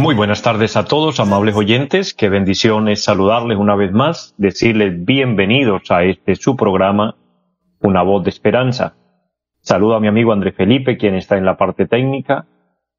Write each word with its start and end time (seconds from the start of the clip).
Muy 0.00 0.14
buenas 0.14 0.42
tardes 0.42 0.76
a 0.76 0.84
todos, 0.84 1.20
amables 1.20 1.54
oyentes. 1.54 2.14
Qué 2.14 2.28
bendición 2.28 2.88
es 2.88 3.04
saludarles 3.04 3.58
una 3.58 3.76
vez 3.76 3.92
más, 3.92 4.34
decirles 4.38 5.04
bienvenidos 5.04 5.90
a 5.90 6.04
este 6.04 6.34
su 6.34 6.56
programa, 6.56 7.16
Una 7.80 8.02
voz 8.02 8.24
de 8.24 8.30
esperanza. 8.30 8.96
Saludo 9.60 9.94
a 9.94 10.00
mi 10.00 10.08
amigo 10.08 10.32
André 10.32 10.52
Felipe, 10.52 10.98
quien 10.98 11.14
está 11.14 11.38
en 11.38 11.44
la 11.44 11.56
parte 11.56 11.86
técnica, 11.86 12.46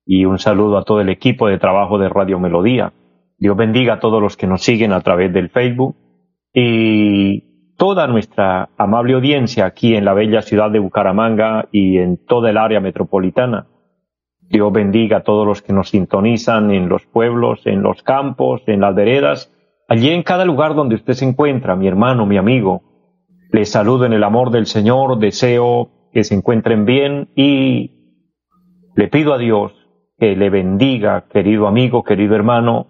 y 0.05 0.25
un 0.25 0.39
saludo 0.39 0.77
a 0.77 0.83
todo 0.83 1.01
el 1.01 1.09
equipo 1.09 1.47
de 1.47 1.59
trabajo 1.59 1.99
de 1.99 2.09
Radio 2.09 2.39
Melodía. 2.39 2.93
Dios 3.37 3.57
bendiga 3.57 3.95
a 3.95 3.99
todos 3.99 4.21
los 4.21 4.37
que 4.37 4.47
nos 4.47 4.63
siguen 4.63 4.93
a 4.93 5.01
través 5.01 5.33
del 5.33 5.49
Facebook 5.49 5.95
y 6.53 7.44
toda 7.77 8.07
nuestra 8.07 8.69
amable 8.77 9.13
audiencia 9.13 9.65
aquí 9.65 9.95
en 9.95 10.05
la 10.05 10.13
bella 10.13 10.41
ciudad 10.41 10.71
de 10.71 10.79
Bucaramanga 10.79 11.67
y 11.71 11.97
en 11.97 12.17
toda 12.17 12.49
el 12.49 12.57
área 12.57 12.79
metropolitana. 12.79 13.67
Dios 14.41 14.71
bendiga 14.71 15.17
a 15.17 15.23
todos 15.23 15.45
los 15.45 15.61
que 15.61 15.73
nos 15.73 15.89
sintonizan 15.89 16.71
en 16.71 16.87
los 16.87 17.05
pueblos, 17.05 17.61
en 17.65 17.81
los 17.81 18.03
campos, 18.03 18.61
en 18.67 18.81
las 18.81 18.93
veredas, 18.95 19.51
allí 19.87 20.09
en 20.09 20.23
cada 20.23 20.45
lugar 20.45 20.75
donde 20.75 20.95
usted 20.95 21.13
se 21.13 21.25
encuentra, 21.25 21.75
mi 21.75 21.87
hermano, 21.87 22.25
mi 22.25 22.37
amigo. 22.37 22.83
Les 23.51 23.71
saludo 23.71 24.05
en 24.05 24.13
el 24.13 24.23
amor 24.23 24.51
del 24.51 24.67
Señor, 24.67 25.17
deseo 25.17 25.89
que 26.13 26.23
se 26.23 26.35
encuentren 26.35 26.85
bien 26.85 27.29
y 27.35 27.91
le 28.95 29.07
pido 29.07 29.33
a 29.33 29.37
Dios 29.37 29.73
que 30.17 30.35
le 30.35 30.49
bendiga, 30.49 31.25
querido 31.29 31.67
amigo, 31.67 32.03
querido 32.03 32.35
hermano, 32.35 32.87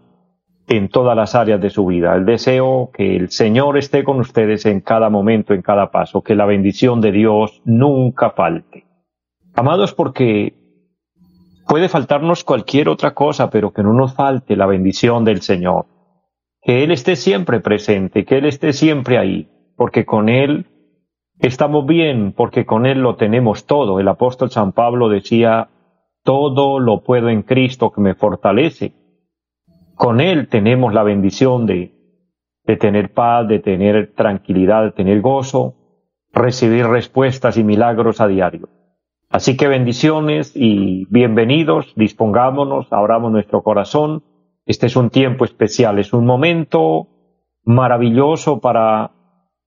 en 0.68 0.90
todas 0.90 1.16
las 1.16 1.36
áreas 1.36 1.62
de 1.62 1.70
su 1.70 1.86
vida. 1.86 2.16
El 2.16 2.26
deseo 2.26 2.90
que 2.94 3.16
el 3.16 3.30
Señor 3.30 3.78
esté 3.78 4.04
con 4.04 4.20
ustedes 4.20 4.66
en 4.66 4.82
cada 4.82 5.10
momento, 5.10 5.54
en 5.54 5.62
cada 5.62 5.92
paso, 5.92 6.22
que 6.22 6.36
la 6.36 6.46
bendición 6.46 7.02
de 7.02 7.12
Dios 7.12 7.62
nunca 7.66 8.32
falte. 8.32 8.86
Amados, 9.54 9.94
porque 9.94 10.54
Puede 11.68 11.90
faltarnos 11.90 12.44
cualquier 12.44 12.90
otra 12.90 13.16
cosa, 13.16 13.50
pero 13.50 13.74
que 13.74 13.82
no 13.82 13.92
nos 13.92 14.14
falte 14.14 14.56
la 14.56 14.68
bendición 14.68 15.26
del 15.26 15.42
Señor. 15.42 15.88
Que 16.62 16.84
Él 16.84 16.92
esté 16.92 17.16
siempre 17.16 17.60
presente, 17.60 18.24
que 18.24 18.38
Él 18.38 18.46
esté 18.46 18.72
siempre 18.72 19.18
ahí, 19.18 19.50
porque 19.76 20.06
con 20.06 20.30
Él 20.30 20.68
estamos 21.40 21.88
bien, 21.88 22.34
porque 22.34 22.66
con 22.66 22.86
Él 22.86 23.00
lo 23.00 23.16
tenemos 23.16 23.66
todo. 23.66 24.00
El 24.00 24.08
apóstol 24.08 24.52
San 24.52 24.74
Pablo 24.74 25.10
decía, 25.10 25.70
todo 26.24 26.80
lo 26.80 27.04
puedo 27.04 27.30
en 27.30 27.42
Cristo 27.42 27.92
que 27.92 28.02
me 28.02 28.14
fortalece. 28.14 28.94
Con 29.96 30.20
Él 30.20 30.50
tenemos 30.50 30.94
la 30.94 31.04
bendición 31.04 31.66
de, 31.66 31.94
de 32.66 32.78
tener 32.78 33.14
paz, 33.14 33.48
de 33.48 33.60
tener 33.60 34.14
tranquilidad, 34.14 34.84
de 34.84 34.92
tener 34.92 35.22
gozo, 35.22 35.76
recibir 36.34 36.86
respuestas 36.86 37.58
y 37.58 37.64
milagros 37.64 38.20
a 38.20 38.28
diario. 38.28 38.68
Así 39.30 39.56
que 39.56 39.68
bendiciones 39.68 40.52
y 40.54 41.06
bienvenidos, 41.10 41.94
dispongámonos, 41.96 42.92
abramos 42.92 43.32
nuestro 43.32 43.64
corazón. 43.64 44.24
Este 44.66 44.88
es 44.88 44.96
un 44.96 45.10
tiempo 45.10 45.46
especial, 45.46 45.98
es 46.00 46.14
un 46.14 46.26
momento 46.26 47.08
maravilloso 47.64 48.60
para 48.60 49.12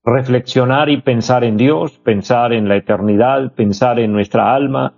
reflexionar 0.05 0.91
y 0.91 1.01
pensar 1.01 1.43
en 1.43 1.57
Dios, 1.57 1.99
pensar 1.99 2.53
en 2.53 2.69
la 2.69 2.77
eternidad, 2.77 3.53
pensar 3.55 3.99
en 3.99 4.13
nuestra 4.13 4.55
alma, 4.55 4.95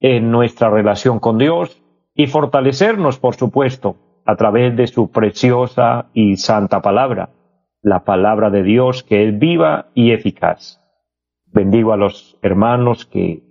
en 0.00 0.30
nuestra 0.30 0.68
relación 0.70 1.20
con 1.20 1.38
Dios 1.38 1.82
y 2.14 2.26
fortalecernos, 2.26 3.18
por 3.18 3.34
supuesto, 3.34 3.96
a 4.24 4.36
través 4.36 4.76
de 4.76 4.86
su 4.86 5.10
preciosa 5.10 6.06
y 6.14 6.36
santa 6.36 6.80
palabra, 6.80 7.30
la 7.82 8.04
palabra 8.04 8.50
de 8.50 8.62
Dios 8.62 9.02
que 9.02 9.28
es 9.28 9.36
viva 9.38 9.88
y 9.94 10.12
eficaz. 10.12 10.80
Bendigo 11.46 11.92
a 11.92 11.96
los 11.96 12.38
hermanos 12.42 13.06
que 13.06 13.42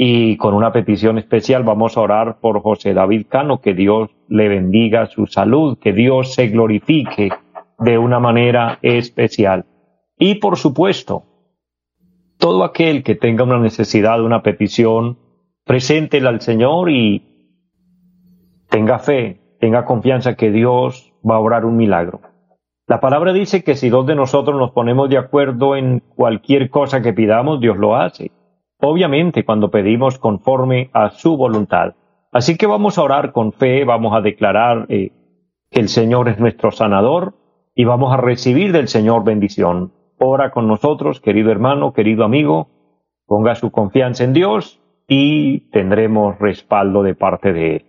y 0.00 0.36
con 0.36 0.54
una 0.54 0.72
petición 0.72 1.18
especial 1.18 1.64
vamos 1.64 1.96
a 1.96 2.02
orar 2.02 2.38
por 2.38 2.62
José 2.62 2.94
David 2.94 3.26
Cano, 3.28 3.60
que 3.60 3.74
Dios 3.74 4.10
le 4.28 4.48
bendiga 4.48 5.06
su 5.06 5.26
salud, 5.26 5.76
que 5.76 5.92
Dios 5.92 6.34
se 6.34 6.46
glorifique 6.46 7.30
de 7.80 7.98
una 7.98 8.20
manera 8.20 8.78
especial. 8.80 9.66
Y 10.16 10.36
por 10.36 10.56
supuesto, 10.56 11.24
todo 12.38 12.62
aquel 12.62 13.02
que 13.02 13.16
tenga 13.16 13.42
una 13.42 13.58
necesidad, 13.58 14.22
una 14.22 14.44
petición, 14.44 15.18
preséntela 15.64 16.28
al 16.28 16.42
Señor 16.42 16.90
y 16.90 17.56
tenga 18.70 19.00
fe, 19.00 19.56
tenga 19.58 19.84
confianza 19.84 20.36
que 20.36 20.52
Dios 20.52 21.12
va 21.28 21.34
a 21.34 21.40
obrar 21.40 21.64
un 21.64 21.76
milagro. 21.76 22.20
La 22.86 23.00
palabra 23.00 23.32
dice 23.32 23.64
que 23.64 23.74
si 23.74 23.88
dos 23.88 24.06
de 24.06 24.14
nosotros 24.14 24.56
nos 24.56 24.70
ponemos 24.70 25.10
de 25.10 25.18
acuerdo 25.18 25.74
en 25.74 25.98
cualquier 25.98 26.70
cosa 26.70 27.02
que 27.02 27.12
pidamos, 27.12 27.60
Dios 27.60 27.76
lo 27.76 27.96
hace. 27.96 28.30
Obviamente 28.80 29.44
cuando 29.44 29.70
pedimos 29.70 30.18
conforme 30.18 30.90
a 30.92 31.10
su 31.10 31.36
voluntad. 31.36 31.94
Así 32.30 32.56
que 32.56 32.66
vamos 32.66 32.98
a 32.98 33.02
orar 33.02 33.32
con 33.32 33.52
fe, 33.52 33.84
vamos 33.84 34.14
a 34.14 34.20
declarar 34.20 34.86
eh, 34.88 35.12
que 35.70 35.80
el 35.80 35.88
Señor 35.88 36.28
es 36.28 36.38
nuestro 36.38 36.70
sanador 36.70 37.34
y 37.74 37.84
vamos 37.84 38.12
a 38.12 38.16
recibir 38.18 38.72
del 38.72 38.88
Señor 38.88 39.24
bendición. 39.24 39.92
Ora 40.18 40.50
con 40.50 40.68
nosotros, 40.68 41.20
querido 41.20 41.50
hermano, 41.50 41.92
querido 41.92 42.24
amigo, 42.24 42.68
ponga 43.26 43.54
su 43.54 43.70
confianza 43.70 44.24
en 44.24 44.32
Dios 44.32 44.80
y 45.08 45.70
tendremos 45.70 46.38
respaldo 46.38 47.02
de 47.02 47.14
parte 47.14 47.52
de 47.52 47.76
Él. 47.76 47.86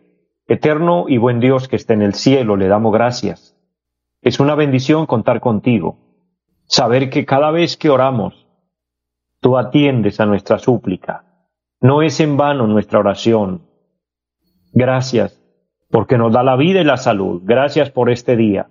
Eterno 0.47 1.05
y 1.07 1.17
buen 1.17 1.39
Dios 1.39 1.67
que 1.67 1.75
está 1.75 1.93
en 1.93 2.01
el 2.01 2.13
cielo, 2.13 2.55
le 2.55 2.67
damos 2.67 2.93
gracias. 2.93 3.55
Es 4.21 4.39
una 4.39 4.55
bendición 4.55 5.05
contar 5.05 5.39
contigo, 5.39 5.97
saber 6.65 7.09
que 7.09 7.25
cada 7.25 7.51
vez 7.51 7.77
que 7.77 7.89
oramos, 7.89 8.48
tú 9.39 9.57
atiendes 9.57 10.19
a 10.19 10.25
nuestra 10.25 10.59
súplica. 10.59 11.23
No 11.81 12.01
es 12.01 12.19
en 12.19 12.37
vano 12.37 12.67
nuestra 12.67 12.99
oración. 12.99 13.61
Gracias 14.73 15.41
porque 15.89 16.17
nos 16.17 16.31
da 16.31 16.43
la 16.43 16.55
vida 16.55 16.81
y 16.81 16.83
la 16.83 16.97
salud. 16.97 17.41
Gracias 17.43 17.89
por 17.89 18.09
este 18.09 18.35
día. 18.35 18.67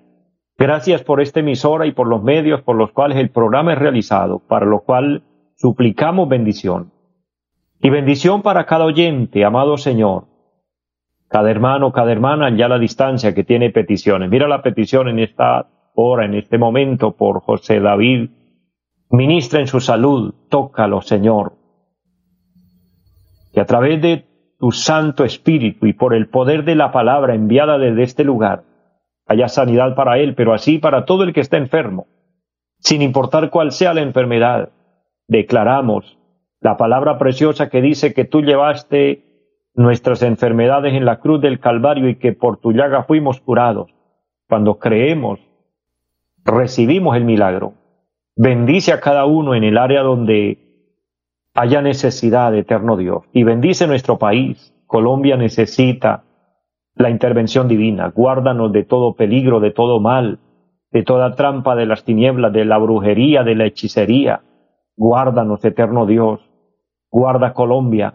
Gracias 0.57 1.03
por 1.03 1.21
esta 1.21 1.41
emisora 1.41 1.87
y 1.87 1.93
por 1.93 2.09
los 2.09 2.23
medios 2.23 2.63
por 2.63 2.77
los 2.77 2.93
cuales 2.93 3.19
el 3.19 3.31
programa 3.31 3.73
es 3.73 3.79
realizado, 3.79 4.41
para 4.41 4.67
lo 4.67 4.81
cual 4.81 5.23
suplicamos 5.57 6.29
bendición. 6.29 6.93
Y 7.81 7.91
bendición 7.91 8.43
para 8.43 8.67
cada 8.67 8.85
oyente, 8.85 9.45
amado 9.45 9.77
Señor. 9.79 10.25
Cada 11.29 11.51
hermano, 11.51 11.93
cada 11.93 12.11
hermana, 12.11 12.51
ya 12.57 12.69
la 12.69 12.79
distancia 12.79 13.35
que 13.35 13.45
tiene 13.45 13.71
peticiones. 13.71 14.31
Mira 14.31 14.49
la 14.49 14.63
petición 14.63 15.09
en 15.09 15.21
esta 15.21 15.67
hora, 15.95 16.25
en 16.25 16.35
este 16.35 16.59
momento, 16.59 17.13
por 17.13 17.41
José 17.41 17.81
David. 17.81 18.31
Ministra 19.11 19.61
en 19.61 19.67
su 19.67 19.81
salud, 19.81 20.35
tócalo, 20.51 21.01
Señor. 21.01 21.55
Que 23.53 23.61
a 23.61 23.65
través 23.65 24.03
de 24.03 24.27
tu 24.59 24.71
Santo 24.71 25.25
Espíritu 25.25 25.87
y 25.87 25.95
por 25.95 26.15
el 26.15 26.29
poder 26.29 26.65
de 26.65 26.75
la 26.75 26.93
palabra 26.93 27.35
enviada 27.35 27.79
desde 27.79 28.03
este 28.03 28.25
lugar, 28.25 28.65
haya 29.27 29.49
sanidad 29.49 29.95
para 29.95 30.19
él, 30.19 30.35
pero 30.35 30.53
así 30.53 30.79
para 30.79 31.07
todo 31.07 31.23
el 31.23 31.33
que 31.33 31.41
está 31.41 31.57
enfermo. 31.57 32.07
Sin 32.81 33.01
importar 33.01 33.49
cuál 33.51 33.73
sea 33.73 33.95
la 33.95 34.03
enfermedad, 34.03 34.73
declaramos 35.27 36.19
la 36.61 36.77
palabra 36.77 37.19
preciosa 37.19 37.71
que 37.71 37.81
dice 37.81 38.13
que 38.13 38.25
tú 38.25 38.43
llevaste 38.43 39.25
nuestras 39.75 40.23
enfermedades 40.23 40.93
en 40.95 41.05
la 41.05 41.21
cruz 41.21 41.41
del 41.41 41.61
Calvario 41.61 42.09
y 42.09 42.17
que 42.17 42.33
por 42.33 42.59
tu 42.59 42.73
llaga 42.73 43.05
fuimos 43.05 43.41
curados. 43.41 43.95
Cuando 44.49 44.79
creemos, 44.79 45.41
recibimos 46.45 47.17
el 47.17 47.25
milagro. 47.25 47.75
Bendice 48.41 48.93
a 48.93 49.01
cada 49.01 49.27
uno 49.27 49.57
en 49.57 49.65
el 49.65 49.77
área 49.77 50.03
donde 50.03 50.59
haya 51.55 51.83
necesidad, 51.83 52.55
eterno 52.55 52.97
Dios. 52.97 53.25
Y 53.33 53.43
bendice 53.43 53.89
nuestro 53.89 54.17
país. 54.17 54.73
Colombia 54.87 55.37
necesita 55.37 56.23
la 56.95 57.11
intervención 57.11 57.67
divina. 57.67 58.13
Guárdanos 58.15 58.73
de 58.73 58.85
todo 58.85 59.15
peligro, 59.17 59.59
de 59.59 59.73
todo 59.73 59.99
mal, 59.99 60.39
de 60.93 61.03
toda 61.03 61.35
trampa 61.35 61.75
de 61.75 61.87
las 61.87 62.05
tinieblas, 62.05 62.53
de 62.53 62.65
la 62.65 62.79
brujería, 62.79 63.43
de 63.43 63.57
la 63.57 63.67
hechicería. 63.67 64.43
Guárdanos, 64.97 65.65
eterno 65.65 66.07
Dios. 66.07 66.41
Guarda 67.11 67.53
Colombia. 67.55 68.15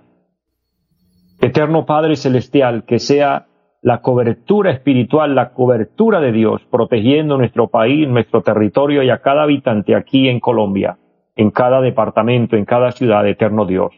Eterno 1.42 1.86
Padre 1.86 2.16
Celestial, 2.16 2.86
que 2.86 3.00
sea 3.00 3.48
la 3.84 4.00
cobertura 4.02 4.72
espiritual, 4.72 5.36
la 5.36 5.52
cobertura 5.52 6.22
de 6.22 6.32
Dios, 6.32 6.66
protegiendo 6.72 7.38
nuestro 7.38 7.68
país, 7.68 8.08
nuestro 8.08 8.42
territorio 8.42 9.04
y 9.04 9.10
a 9.10 9.22
cada 9.22 9.44
habitante 9.44 9.94
aquí 9.94 10.30
en 10.30 10.40
Colombia, 10.40 10.98
en 11.36 11.52
cada 11.52 11.82
departamento, 11.82 12.56
en 12.56 12.64
cada 12.64 12.92
ciudad, 12.92 13.28
eterno 13.28 13.66
Dios. 13.66 13.92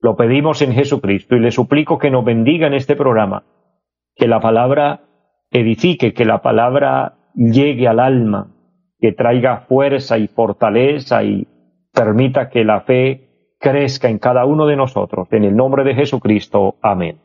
Lo 0.00 0.16
pedimos 0.16 0.62
en 0.62 0.72
Jesucristo 0.72 1.36
y 1.36 1.40
le 1.40 1.50
suplico 1.50 1.98
que 1.98 2.10
nos 2.10 2.24
bendiga 2.24 2.68
en 2.68 2.72
este 2.72 2.96
programa, 2.96 3.42
que 4.16 4.28
la 4.28 4.40
palabra 4.40 5.02
edifique, 5.50 6.14
que 6.14 6.24
la 6.24 6.40
palabra 6.40 7.18
llegue 7.34 7.86
al 7.86 8.00
alma, 8.00 8.48
que 8.98 9.12
traiga 9.12 9.66
fuerza 9.68 10.16
y 10.16 10.28
fortaleza 10.28 11.22
y 11.22 11.46
permita 11.92 12.48
que 12.48 12.64
la 12.64 12.80
fe 12.80 13.54
crezca 13.60 14.08
en 14.08 14.18
cada 14.18 14.46
uno 14.46 14.64
de 14.64 14.76
nosotros. 14.76 15.28
En 15.32 15.44
el 15.44 15.54
nombre 15.54 15.84
de 15.84 15.94
Jesucristo. 15.94 16.76
Amén. 16.80 17.18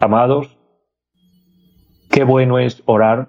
Amados, 0.00 0.59
Qué 2.10 2.24
bueno 2.24 2.58
es 2.58 2.82
orar, 2.86 3.28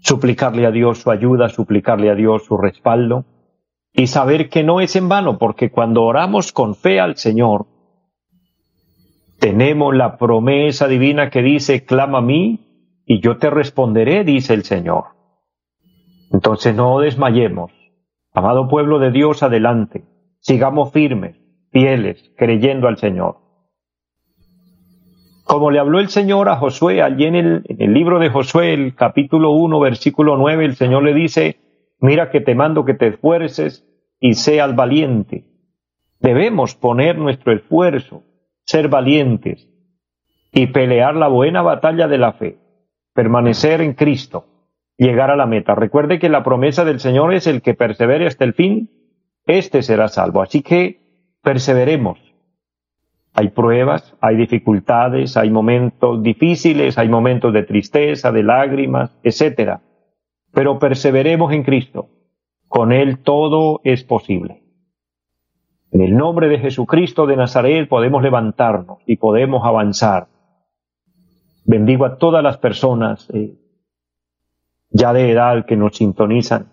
suplicarle 0.00 0.66
a 0.66 0.70
Dios 0.70 0.98
su 0.98 1.10
ayuda, 1.10 1.50
suplicarle 1.50 2.10
a 2.10 2.14
Dios 2.14 2.44
su 2.46 2.56
respaldo 2.56 3.26
y 3.92 4.06
saber 4.06 4.48
que 4.48 4.62
no 4.62 4.80
es 4.80 4.96
en 4.96 5.08
vano, 5.08 5.38
porque 5.38 5.70
cuando 5.70 6.04
oramos 6.04 6.52
con 6.52 6.74
fe 6.74 6.98
al 6.98 7.16
Señor, 7.16 7.66
tenemos 9.38 9.94
la 9.94 10.16
promesa 10.16 10.88
divina 10.88 11.28
que 11.28 11.42
dice, 11.42 11.84
clama 11.84 12.18
a 12.18 12.22
mí 12.22 13.02
y 13.04 13.20
yo 13.20 13.36
te 13.36 13.50
responderé, 13.50 14.24
dice 14.24 14.54
el 14.54 14.64
Señor. 14.64 15.04
Entonces 16.32 16.74
no 16.74 17.00
desmayemos. 17.00 17.70
Amado 18.32 18.68
pueblo 18.68 18.98
de 18.98 19.10
Dios, 19.10 19.42
adelante. 19.42 20.04
Sigamos 20.38 20.92
firmes, 20.92 21.36
fieles, 21.70 22.32
creyendo 22.36 22.88
al 22.88 22.96
Señor. 22.96 23.49
Como 25.50 25.72
le 25.72 25.80
habló 25.80 25.98
el 25.98 26.10
Señor 26.10 26.48
a 26.48 26.54
Josué, 26.54 27.02
allí 27.02 27.24
en 27.24 27.34
el, 27.34 27.92
libro 27.92 28.20
de 28.20 28.30
Josué, 28.30 28.72
el 28.72 28.94
capítulo 28.94 29.50
1, 29.50 29.80
versículo 29.80 30.36
9, 30.36 30.64
el 30.64 30.76
Señor 30.76 31.02
le 31.02 31.12
dice, 31.12 31.56
mira 31.98 32.30
que 32.30 32.40
te 32.40 32.54
mando 32.54 32.84
que 32.84 32.94
te 32.94 33.08
esfuerces 33.08 33.84
y 34.20 34.34
seas 34.34 34.76
valiente. 34.76 35.46
Debemos 36.20 36.76
poner 36.76 37.18
nuestro 37.18 37.52
esfuerzo, 37.52 38.22
ser 38.64 38.86
valientes 38.86 39.68
y 40.52 40.68
pelear 40.68 41.16
la 41.16 41.26
buena 41.26 41.62
batalla 41.62 42.06
de 42.06 42.18
la 42.18 42.32
fe, 42.34 42.58
permanecer 43.12 43.80
en 43.80 43.94
Cristo, 43.94 44.44
llegar 44.98 45.32
a 45.32 45.36
la 45.36 45.46
meta. 45.46 45.74
Recuerde 45.74 46.20
que 46.20 46.28
la 46.28 46.44
promesa 46.44 46.84
del 46.84 47.00
Señor 47.00 47.34
es 47.34 47.48
el 47.48 47.60
que 47.60 47.74
persevere 47.74 48.28
hasta 48.28 48.44
el 48.44 48.54
fin, 48.54 48.88
éste 49.46 49.82
será 49.82 50.06
salvo. 50.06 50.42
Así 50.42 50.62
que 50.62 51.00
perseveremos 51.42 52.29
hay 53.32 53.48
pruebas, 53.50 54.16
hay 54.20 54.36
dificultades, 54.36 55.36
hay 55.36 55.50
momentos 55.50 56.22
difíciles, 56.22 56.98
hay 56.98 57.08
momentos 57.08 57.52
de 57.52 57.62
tristeza, 57.62 58.32
de 58.32 58.42
lágrimas, 58.42 59.16
etc. 59.22 59.78
Pero 60.52 60.78
perseveremos 60.78 61.52
en 61.52 61.62
Cristo. 61.62 62.08
Con 62.66 62.92
Él 62.92 63.18
todo 63.18 63.80
es 63.84 64.04
posible. 64.04 64.62
En 65.92 66.02
el 66.02 66.16
nombre 66.16 66.48
de 66.48 66.58
Jesucristo 66.58 67.26
de 67.26 67.36
Nazaret 67.36 67.88
podemos 67.88 68.22
levantarnos 68.22 68.98
y 69.06 69.16
podemos 69.16 69.64
avanzar. 69.64 70.28
Bendigo 71.64 72.04
a 72.04 72.16
todas 72.16 72.42
las 72.42 72.58
personas 72.58 73.28
eh, 73.32 73.54
ya 74.90 75.12
de 75.12 75.30
edad 75.30 75.66
que 75.66 75.76
nos 75.76 75.96
sintonizan 75.96 76.68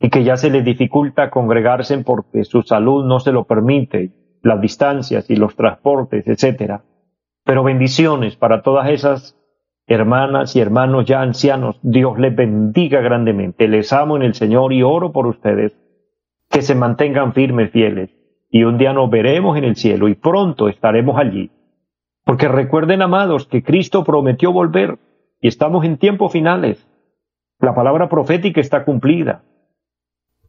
y 0.00 0.10
que 0.10 0.24
ya 0.24 0.36
se 0.36 0.50
les 0.50 0.64
dificulta 0.64 1.30
congregarse 1.30 1.98
porque 1.98 2.44
su 2.44 2.62
salud 2.62 3.04
no 3.04 3.20
se 3.20 3.32
lo 3.32 3.44
permite 3.44 4.23
las 4.44 4.60
distancias 4.60 5.28
y 5.30 5.36
los 5.36 5.56
transportes, 5.56 6.28
etcétera. 6.28 6.84
Pero 7.44 7.64
bendiciones 7.64 8.36
para 8.36 8.62
todas 8.62 8.90
esas 8.90 9.36
hermanas 9.86 10.54
y 10.54 10.60
hermanos 10.60 11.06
ya 11.06 11.22
ancianos. 11.22 11.78
Dios 11.82 12.18
les 12.18 12.36
bendiga 12.36 13.00
grandemente. 13.00 13.66
Les 13.68 13.92
amo 13.92 14.16
en 14.16 14.22
el 14.22 14.34
Señor 14.34 14.72
y 14.72 14.82
oro 14.82 15.12
por 15.12 15.26
ustedes. 15.26 15.76
Que 16.50 16.62
se 16.62 16.74
mantengan 16.74 17.32
firmes, 17.32 17.70
fieles. 17.70 18.10
Y 18.50 18.64
un 18.64 18.78
día 18.78 18.92
nos 18.92 19.10
veremos 19.10 19.56
en 19.56 19.64
el 19.64 19.76
cielo 19.76 20.08
y 20.08 20.14
pronto 20.14 20.68
estaremos 20.68 21.18
allí. 21.18 21.50
Porque 22.24 22.46
recuerden, 22.46 23.02
amados, 23.02 23.46
que 23.46 23.62
Cristo 23.62 24.04
prometió 24.04 24.52
volver 24.52 24.98
y 25.40 25.48
estamos 25.48 25.84
en 25.84 25.96
tiempos 25.96 26.32
finales. 26.32 26.86
La 27.60 27.74
palabra 27.74 28.08
profética 28.08 28.60
está 28.60 28.84
cumplida. 28.84 29.42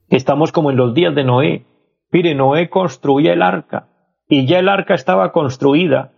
Estamos 0.09 0.51
como 0.51 0.69
en 0.69 0.77
los 0.77 0.93
días 0.93 1.15
de 1.15 1.23
Noé, 1.23 1.65
Mire, 2.11 2.35
Noé 2.35 2.69
construía 2.69 3.33
el 3.33 3.41
arca 3.41 3.87
y 4.27 4.45
ya 4.45 4.59
el 4.59 4.69
arca 4.69 4.93
estaba 4.93 5.31
construida, 5.31 6.11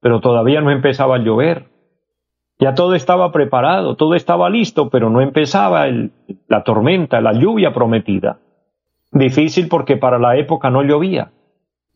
pero 0.00 0.20
todavía 0.20 0.60
no 0.60 0.70
empezaba 0.70 1.16
a 1.16 1.18
llover. 1.18 1.68
Ya 2.58 2.74
todo 2.74 2.94
estaba 2.94 3.32
preparado, 3.32 3.96
todo 3.96 4.14
estaba 4.14 4.48
listo, 4.48 4.90
pero 4.90 5.10
no 5.10 5.20
empezaba 5.20 5.86
la 6.48 6.62
tormenta, 6.62 7.20
la 7.20 7.32
lluvia 7.32 7.72
prometida. 7.72 8.38
Difícil 9.12 9.68
porque 9.68 9.96
para 9.96 10.18
la 10.18 10.36
época 10.36 10.70
no 10.70 10.82
llovía. 10.82 11.32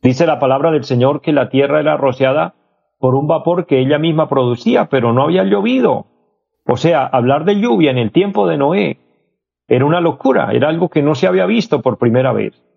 Dice 0.03 0.27
la 0.27 0.39
palabra 0.39 0.71
del 0.71 0.85
Señor 0.85 1.21
que 1.21 1.33
la 1.33 1.49
tierra 1.49 1.81
era 1.81 1.97
rociada 1.97 2.55
por 2.99 3.15
un 3.15 3.27
vapor 3.27 3.67
que 3.67 3.81
ella 3.81 3.99
misma 3.99 4.29
producía, 4.29 4.87
pero 4.87 5.13
no 5.13 5.23
había 5.23 5.45
llovido. 5.45 6.07
O 6.67 6.77
sea, 6.77 7.07
hablar 7.07 7.45
de 7.45 7.61
lluvia 7.61 7.91
en 7.91 7.99
el 7.99 8.13
tiempo 8.13 8.47
de 8.47 8.59
Noé 8.59 8.99
era 9.69 9.85
una 9.85 10.01
locura, 10.01 10.51
era 10.53 10.69
algo 10.69 10.89
que 10.89 11.03
no 11.03 11.15
se 11.15 11.27
había 11.27 11.47
visto 11.47 11.83
por 11.83 11.99
primera 11.99 12.33
vez 12.33 12.68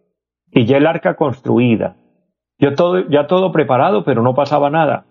y 0.51 0.65
ya 0.65 0.77
el 0.77 0.87
arca 0.87 1.15
construida. 1.15 1.95
Yo 2.59 2.75
todo, 2.75 3.07
ya 3.09 3.27
todo 3.27 3.51
preparado, 3.51 4.03
pero 4.03 4.21
no 4.21 4.35
pasaba 4.35 4.69
nada, 4.69 5.05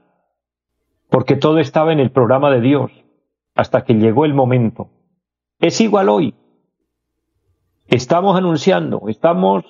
porque 1.09 1.37
todo 1.37 1.59
estaba 1.59 1.93
en 1.93 2.01
el 2.01 2.11
programa 2.11 2.51
de 2.51 2.61
Dios, 2.61 2.93
hasta 3.55 3.85
que 3.85 3.95
llegó 3.95 4.25
el 4.25 4.35
momento. 4.35 4.89
Es 5.59 5.81
igual 5.81 6.09
hoy. 6.09 6.35
Estamos 7.89 8.37
anunciando, 8.37 9.03
estamos 9.09 9.65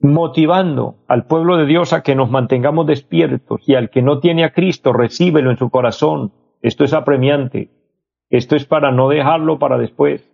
motivando 0.00 0.96
al 1.08 1.26
pueblo 1.26 1.56
de 1.56 1.66
Dios 1.66 1.92
a 1.92 2.02
que 2.02 2.14
nos 2.14 2.30
mantengamos 2.30 2.86
despiertos 2.86 3.60
y 3.66 3.74
al 3.74 3.90
que 3.90 4.02
no 4.02 4.20
tiene 4.20 4.44
a 4.44 4.52
Cristo, 4.52 4.92
recíbelo 4.92 5.50
en 5.50 5.56
su 5.56 5.70
corazón. 5.70 6.32
Esto 6.62 6.84
es 6.84 6.92
apremiante. 6.92 7.70
Esto 8.30 8.54
es 8.54 8.64
para 8.66 8.92
no 8.92 9.08
dejarlo 9.08 9.58
para 9.58 9.78
después. 9.78 10.30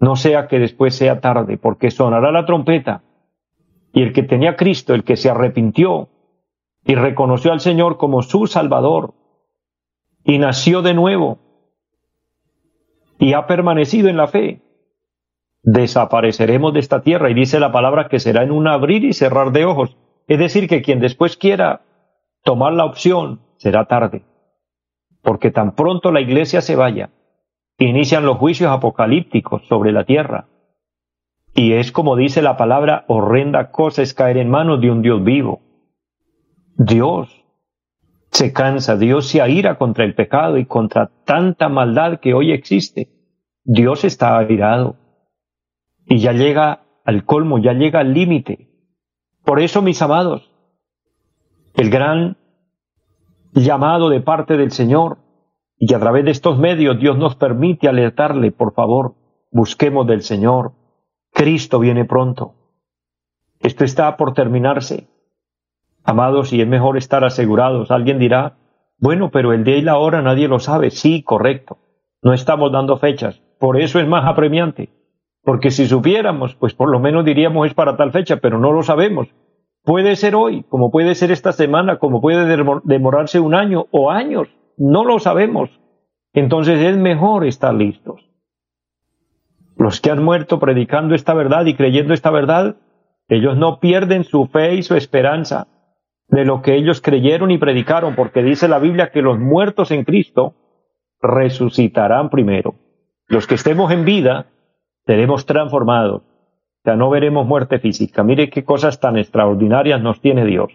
No 0.00 0.16
sea 0.16 0.48
que 0.48 0.58
después 0.58 0.96
sea 0.96 1.20
tarde, 1.20 1.58
porque 1.58 1.92
sonará 1.92 2.32
la 2.32 2.46
trompeta 2.46 3.02
y 3.94 4.02
el 4.02 4.12
que 4.12 4.24
tenía 4.24 4.56
Cristo, 4.56 4.92
el 4.92 5.04
que 5.04 5.16
se 5.16 5.30
arrepintió 5.30 6.08
y 6.84 6.96
reconoció 6.96 7.52
al 7.52 7.60
Señor 7.60 7.96
como 7.96 8.22
su 8.22 8.48
Salvador 8.48 9.14
y 10.24 10.38
nació 10.38 10.82
de 10.82 10.94
nuevo 10.94 11.38
y 13.20 13.34
ha 13.34 13.46
permanecido 13.46 14.08
en 14.08 14.16
la 14.16 14.26
fe, 14.26 14.60
desapareceremos 15.62 16.74
de 16.74 16.80
esta 16.80 17.02
tierra. 17.02 17.30
Y 17.30 17.34
dice 17.34 17.60
la 17.60 17.70
palabra 17.70 18.08
que 18.08 18.18
será 18.18 18.42
en 18.42 18.50
un 18.50 18.66
abrir 18.66 19.04
y 19.04 19.12
cerrar 19.12 19.52
de 19.52 19.64
ojos. 19.64 19.96
Es 20.26 20.40
decir, 20.40 20.68
que 20.68 20.82
quien 20.82 20.98
después 20.98 21.36
quiera 21.36 21.82
tomar 22.42 22.72
la 22.72 22.86
opción 22.86 23.42
será 23.58 23.84
tarde, 23.84 24.24
porque 25.22 25.52
tan 25.52 25.76
pronto 25.76 26.10
la 26.10 26.20
iglesia 26.20 26.62
se 26.62 26.74
vaya, 26.74 27.10
inician 27.78 28.26
los 28.26 28.38
juicios 28.38 28.72
apocalípticos 28.72 29.62
sobre 29.68 29.92
la 29.92 30.02
tierra 30.02 30.48
y 31.54 31.74
es 31.74 31.92
como 31.92 32.16
dice 32.16 32.42
la 32.42 32.56
palabra, 32.56 33.04
horrenda 33.06 33.70
cosa 33.70 34.02
es 34.02 34.12
caer 34.12 34.38
en 34.38 34.50
manos 34.50 34.80
de 34.80 34.90
un 34.90 35.02
Dios 35.02 35.22
vivo. 35.22 35.62
Dios 36.76 37.44
se 38.30 38.52
cansa, 38.52 38.96
Dios 38.96 39.28
se 39.28 39.40
aira 39.40 39.78
contra 39.78 40.04
el 40.04 40.16
pecado 40.16 40.58
y 40.58 40.66
contra 40.66 41.12
tanta 41.24 41.68
maldad 41.68 42.18
que 42.18 42.34
hoy 42.34 42.50
existe. 42.50 43.08
Dios 43.62 44.04
está 44.04 44.36
airado. 44.36 44.96
Y 46.06 46.18
ya 46.18 46.32
llega 46.32 46.82
al 47.04 47.24
colmo, 47.24 47.58
ya 47.58 47.72
llega 47.72 48.00
al 48.00 48.12
límite. 48.12 48.68
Por 49.44 49.60
eso, 49.60 49.80
mis 49.80 50.02
amados, 50.02 50.50
el 51.74 51.88
gran 51.90 52.36
llamado 53.52 54.08
de 54.08 54.20
parte 54.20 54.56
del 54.56 54.72
Señor, 54.72 55.18
y 55.78 55.94
a 55.94 56.00
través 56.00 56.24
de 56.24 56.30
estos 56.32 56.58
medios 56.58 56.98
Dios 56.98 57.16
nos 57.16 57.36
permite 57.36 57.88
alertarle, 57.88 58.50
por 58.50 58.74
favor, 58.74 59.14
busquemos 59.52 60.06
del 60.06 60.22
Señor, 60.22 60.72
Cristo 61.34 61.80
viene 61.80 62.04
pronto. 62.04 62.54
Esto 63.60 63.84
está 63.84 64.16
por 64.16 64.34
terminarse. 64.34 65.08
Amados, 66.04 66.52
y 66.52 66.60
es 66.60 66.68
mejor 66.68 66.96
estar 66.96 67.24
asegurados. 67.24 67.90
Alguien 67.90 68.20
dirá, 68.20 68.56
bueno, 68.98 69.30
pero 69.32 69.52
el 69.52 69.64
día 69.64 69.76
y 69.76 69.82
la 69.82 69.98
hora 69.98 70.22
nadie 70.22 70.46
lo 70.46 70.60
sabe. 70.60 70.92
Sí, 70.92 71.24
correcto. 71.24 71.78
No 72.22 72.32
estamos 72.34 72.70
dando 72.70 72.98
fechas. 72.98 73.42
Por 73.58 73.80
eso 73.80 73.98
es 73.98 74.06
más 74.06 74.24
apremiante. 74.26 74.90
Porque 75.42 75.72
si 75.72 75.86
supiéramos, 75.86 76.54
pues 76.54 76.72
por 76.72 76.88
lo 76.88 77.00
menos 77.00 77.24
diríamos 77.24 77.66
es 77.66 77.74
para 77.74 77.96
tal 77.96 78.12
fecha, 78.12 78.36
pero 78.36 78.60
no 78.60 78.70
lo 78.70 78.84
sabemos. 78.84 79.26
Puede 79.82 80.14
ser 80.14 80.36
hoy, 80.36 80.62
como 80.68 80.92
puede 80.92 81.16
ser 81.16 81.32
esta 81.32 81.50
semana, 81.50 81.98
como 81.98 82.20
puede 82.20 82.46
demorarse 82.84 83.40
un 83.40 83.54
año 83.54 83.86
o 83.90 84.12
años. 84.12 84.48
No 84.76 85.04
lo 85.04 85.18
sabemos. 85.18 85.68
Entonces 86.32 86.78
es 86.80 86.96
mejor 86.96 87.44
estar 87.44 87.74
listos. 87.74 88.33
Los 89.76 90.00
que 90.00 90.10
han 90.10 90.22
muerto 90.22 90.58
predicando 90.58 91.14
esta 91.14 91.34
verdad 91.34 91.66
y 91.66 91.74
creyendo 91.74 92.14
esta 92.14 92.30
verdad, 92.30 92.76
ellos 93.28 93.56
no 93.56 93.80
pierden 93.80 94.24
su 94.24 94.46
fe 94.46 94.74
y 94.74 94.82
su 94.82 94.94
esperanza. 94.94 95.66
de 96.28 96.44
lo 96.44 96.62
que 96.62 96.74
ellos 96.74 97.00
creyeron 97.02 97.50
y 97.50 97.58
predicaron, 97.58 98.14
porque 98.14 98.42
dice 98.42 98.66
la 98.66 98.78
Biblia 98.78 99.10
que 99.10 99.22
los 99.22 99.38
muertos 99.38 99.90
en 99.90 100.04
Cristo 100.04 100.54
resucitarán 101.20 102.30
primero. 102.30 102.74
Los 103.28 103.46
que 103.46 103.54
estemos 103.54 103.92
en 103.92 104.04
vida 104.04 104.46
seremos 105.06 105.46
transformados. 105.46 106.22
Sea, 106.82 106.96
no 106.96 107.10
veremos 107.10 107.46
muerte 107.46 107.78
física. 107.78 108.22
Mire 108.22 108.50
qué 108.50 108.64
cosas 108.64 109.00
tan 109.00 109.16
extraordinarias 109.16 110.02
nos 110.02 110.20
tiene 110.20 110.44
Dios. 110.44 110.72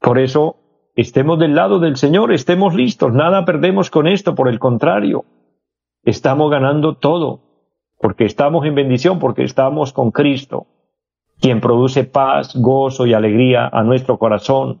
Por 0.00 0.18
eso, 0.18 0.56
estemos 0.94 1.38
del 1.38 1.54
lado 1.54 1.78
del 1.78 1.96
Señor, 1.96 2.32
estemos 2.32 2.74
listos, 2.74 3.12
nada 3.12 3.44
perdemos 3.44 3.90
con 3.90 4.06
esto, 4.06 4.34
por 4.34 4.48
el 4.48 4.58
contrario, 4.58 5.24
estamos 6.04 6.50
ganando 6.50 6.96
todo, 6.96 7.40
porque 8.00 8.24
estamos 8.24 8.64
en 8.64 8.74
bendición, 8.74 9.18
porque 9.18 9.44
estamos 9.44 9.92
con 9.92 10.10
Cristo, 10.10 10.66
quien 11.38 11.60
produce 11.60 12.04
paz, 12.04 12.56
gozo 12.56 13.06
y 13.06 13.12
alegría 13.12 13.68
a 13.70 13.82
nuestro 13.82 14.18
corazón. 14.18 14.80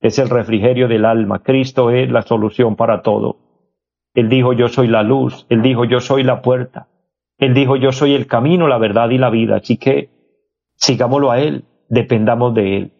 Es 0.00 0.18
el 0.18 0.30
refrigerio 0.30 0.88
del 0.88 1.04
alma. 1.04 1.42
Cristo 1.42 1.90
es 1.90 2.10
la 2.10 2.22
solución 2.22 2.76
para 2.76 3.02
todo. 3.02 3.36
Él 4.14 4.30
dijo, 4.30 4.54
yo 4.54 4.68
soy 4.68 4.88
la 4.88 5.02
luz. 5.02 5.46
Él 5.50 5.60
dijo, 5.60 5.84
yo 5.84 6.00
soy 6.00 6.22
la 6.22 6.40
puerta. 6.40 6.88
Él 7.38 7.52
dijo, 7.52 7.76
yo 7.76 7.92
soy 7.92 8.14
el 8.14 8.26
camino, 8.26 8.68
la 8.68 8.78
verdad 8.78 9.10
y 9.10 9.18
la 9.18 9.28
vida. 9.28 9.56
Así 9.56 9.76
que 9.76 10.08
sigámoslo 10.76 11.30
a 11.30 11.40
Él, 11.40 11.64
dependamos 11.90 12.54
de 12.54 12.76
Él. 12.76 12.92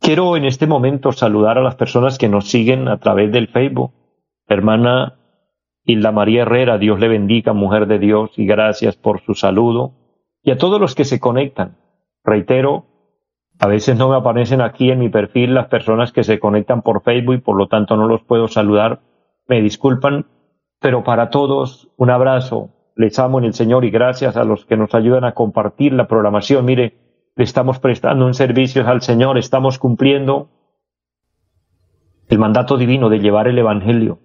Quiero 0.00 0.36
en 0.36 0.44
este 0.44 0.66
momento 0.66 1.12
saludar 1.12 1.58
a 1.58 1.62
las 1.62 1.76
personas 1.76 2.18
que 2.18 2.28
nos 2.28 2.48
siguen 2.48 2.88
a 2.88 2.98
través 2.98 3.30
del 3.30 3.46
Facebook. 3.46 3.92
Hermana 4.48 5.19
Hilda 5.84 6.12
María 6.12 6.42
Herrera, 6.42 6.78
Dios 6.78 7.00
le 7.00 7.08
bendiga, 7.08 7.52
mujer 7.52 7.86
de 7.86 7.98
Dios, 7.98 8.30
y 8.36 8.46
gracias 8.46 8.96
por 8.96 9.20
su 9.22 9.34
saludo. 9.34 9.94
Y 10.42 10.50
a 10.50 10.58
todos 10.58 10.80
los 10.80 10.94
que 10.94 11.04
se 11.04 11.20
conectan. 11.20 11.76
Reitero, 12.24 12.86
a 13.58 13.66
veces 13.66 13.96
no 13.98 14.08
me 14.08 14.16
aparecen 14.16 14.62
aquí 14.62 14.90
en 14.90 14.98
mi 14.98 15.10
perfil 15.10 15.54
las 15.54 15.68
personas 15.68 16.12
que 16.12 16.24
se 16.24 16.38
conectan 16.38 16.80
por 16.80 17.02
Facebook 17.02 17.42
por 17.42 17.56
lo 17.56 17.68
tanto 17.68 17.96
no 17.96 18.06
los 18.06 18.22
puedo 18.22 18.48
saludar. 18.48 19.00
Me 19.46 19.60
disculpan, 19.60 20.26
pero 20.80 21.04
para 21.04 21.28
todos 21.28 21.88
un 21.96 22.08
abrazo. 22.08 22.70
Les 22.96 23.18
amo 23.18 23.38
en 23.38 23.44
el 23.44 23.54
Señor 23.54 23.84
y 23.84 23.90
gracias 23.90 24.36
a 24.36 24.44
los 24.44 24.64
que 24.64 24.76
nos 24.78 24.94
ayudan 24.94 25.24
a 25.24 25.32
compartir 25.32 25.92
la 25.92 26.08
programación. 26.08 26.64
Mire, 26.64 26.94
le 27.36 27.44
estamos 27.44 27.78
prestando 27.78 28.26
un 28.26 28.34
servicio 28.34 28.86
al 28.86 29.02
Señor, 29.02 29.36
estamos 29.38 29.78
cumpliendo 29.78 30.48
el 32.28 32.38
mandato 32.38 32.76
divino 32.78 33.08
de 33.08 33.18
llevar 33.18 33.48
el 33.48 33.58
Evangelio. 33.58 34.20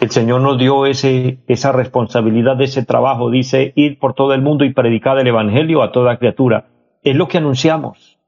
El 0.00 0.10
Señor 0.10 0.40
nos 0.40 0.56
dio 0.56 0.86
ese, 0.86 1.40
esa 1.46 1.72
responsabilidad 1.72 2.56
de 2.56 2.64
ese 2.64 2.82
trabajo, 2.82 3.30
dice, 3.30 3.74
ir 3.76 3.98
por 3.98 4.14
todo 4.14 4.32
el 4.32 4.40
mundo 4.40 4.64
y 4.64 4.72
predicar 4.72 5.18
el 5.18 5.26
Evangelio 5.26 5.82
a 5.82 5.92
toda 5.92 6.16
criatura. 6.16 6.68
Es 7.02 7.14
lo 7.14 7.28
que 7.28 7.36
anunciamos. 7.36 8.18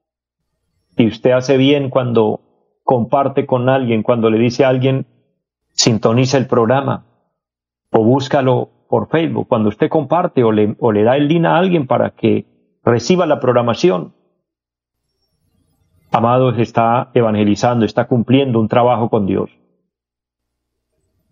Y 0.98 1.06
usted 1.06 1.30
hace 1.30 1.56
bien 1.56 1.88
cuando 1.88 2.40
comparte 2.84 3.46
con 3.46 3.70
alguien, 3.70 4.02
cuando 4.02 4.28
le 4.28 4.38
dice 4.38 4.66
a 4.66 4.68
alguien, 4.68 5.06
sintoniza 5.70 6.36
el 6.36 6.46
programa 6.46 7.06
o 7.90 8.04
búscalo 8.04 8.68
por 8.90 9.08
Facebook, 9.08 9.48
cuando 9.48 9.70
usted 9.70 9.88
comparte 9.88 10.44
o 10.44 10.52
le, 10.52 10.76
o 10.78 10.92
le 10.92 11.04
da 11.04 11.16
el 11.16 11.26
link 11.26 11.46
a 11.46 11.56
alguien 11.56 11.86
para 11.86 12.10
que 12.10 12.44
reciba 12.84 13.24
la 13.24 13.40
programación. 13.40 14.12
Amados, 16.10 16.58
está 16.58 17.10
evangelizando, 17.14 17.86
está 17.86 18.06
cumpliendo 18.06 18.60
un 18.60 18.68
trabajo 18.68 19.08
con 19.08 19.24
Dios. 19.24 19.62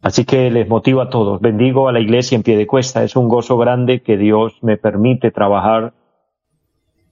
Así 0.03 0.25
que 0.25 0.51
les 0.51 0.69
motivo 0.69 1.03
a 1.03 1.11
todos. 1.11 1.41
Bendigo 1.41 1.89
a 1.89 1.93
la 1.93 2.01
iglesia 2.01 2.37
en 2.37 2.43
pie 2.43 2.57
de 2.57 2.67
cuesta. 2.67 3.05
Es 3.05 3.17
un 3.17 3.29
gozo 3.29 3.59
grande 3.59 4.01
que 4.01 4.17
Dios 4.17 4.59
me 4.63 4.79
permite 4.79 5.31
trabajar 5.31 5.93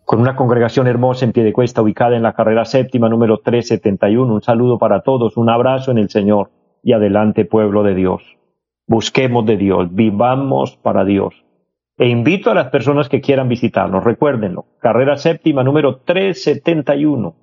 con 0.06 0.20
una 0.20 0.36
congregación 0.36 0.86
hermosa 0.86 1.26
en 1.26 1.32
pie 1.32 1.44
de 1.44 1.52
cuesta 1.52 1.82
ubicada 1.82 2.16
en 2.16 2.22
la 2.22 2.32
carrera 2.32 2.64
séptima 2.64 3.10
número 3.10 3.38
371. 3.38 4.32
Un 4.32 4.40
saludo 4.40 4.78
para 4.78 5.02
todos, 5.02 5.36
un 5.36 5.50
abrazo 5.50 5.90
en 5.90 5.98
el 5.98 6.08
Señor 6.08 6.50
y 6.82 6.94
adelante 6.94 7.44
pueblo 7.44 7.82
de 7.82 7.94
Dios. 7.94 8.22
Busquemos 8.86 9.44
de 9.44 9.58
Dios, 9.58 9.94
vivamos 9.94 10.76
para 10.76 11.04
Dios. 11.04 11.44
E 11.98 12.08
invito 12.08 12.50
a 12.50 12.54
las 12.54 12.70
personas 12.70 13.10
que 13.10 13.20
quieran 13.20 13.50
visitarnos, 13.50 14.02
recuérdenlo, 14.02 14.64
carrera 14.78 15.18
séptima 15.18 15.62
número 15.62 15.96
371, 16.06 17.34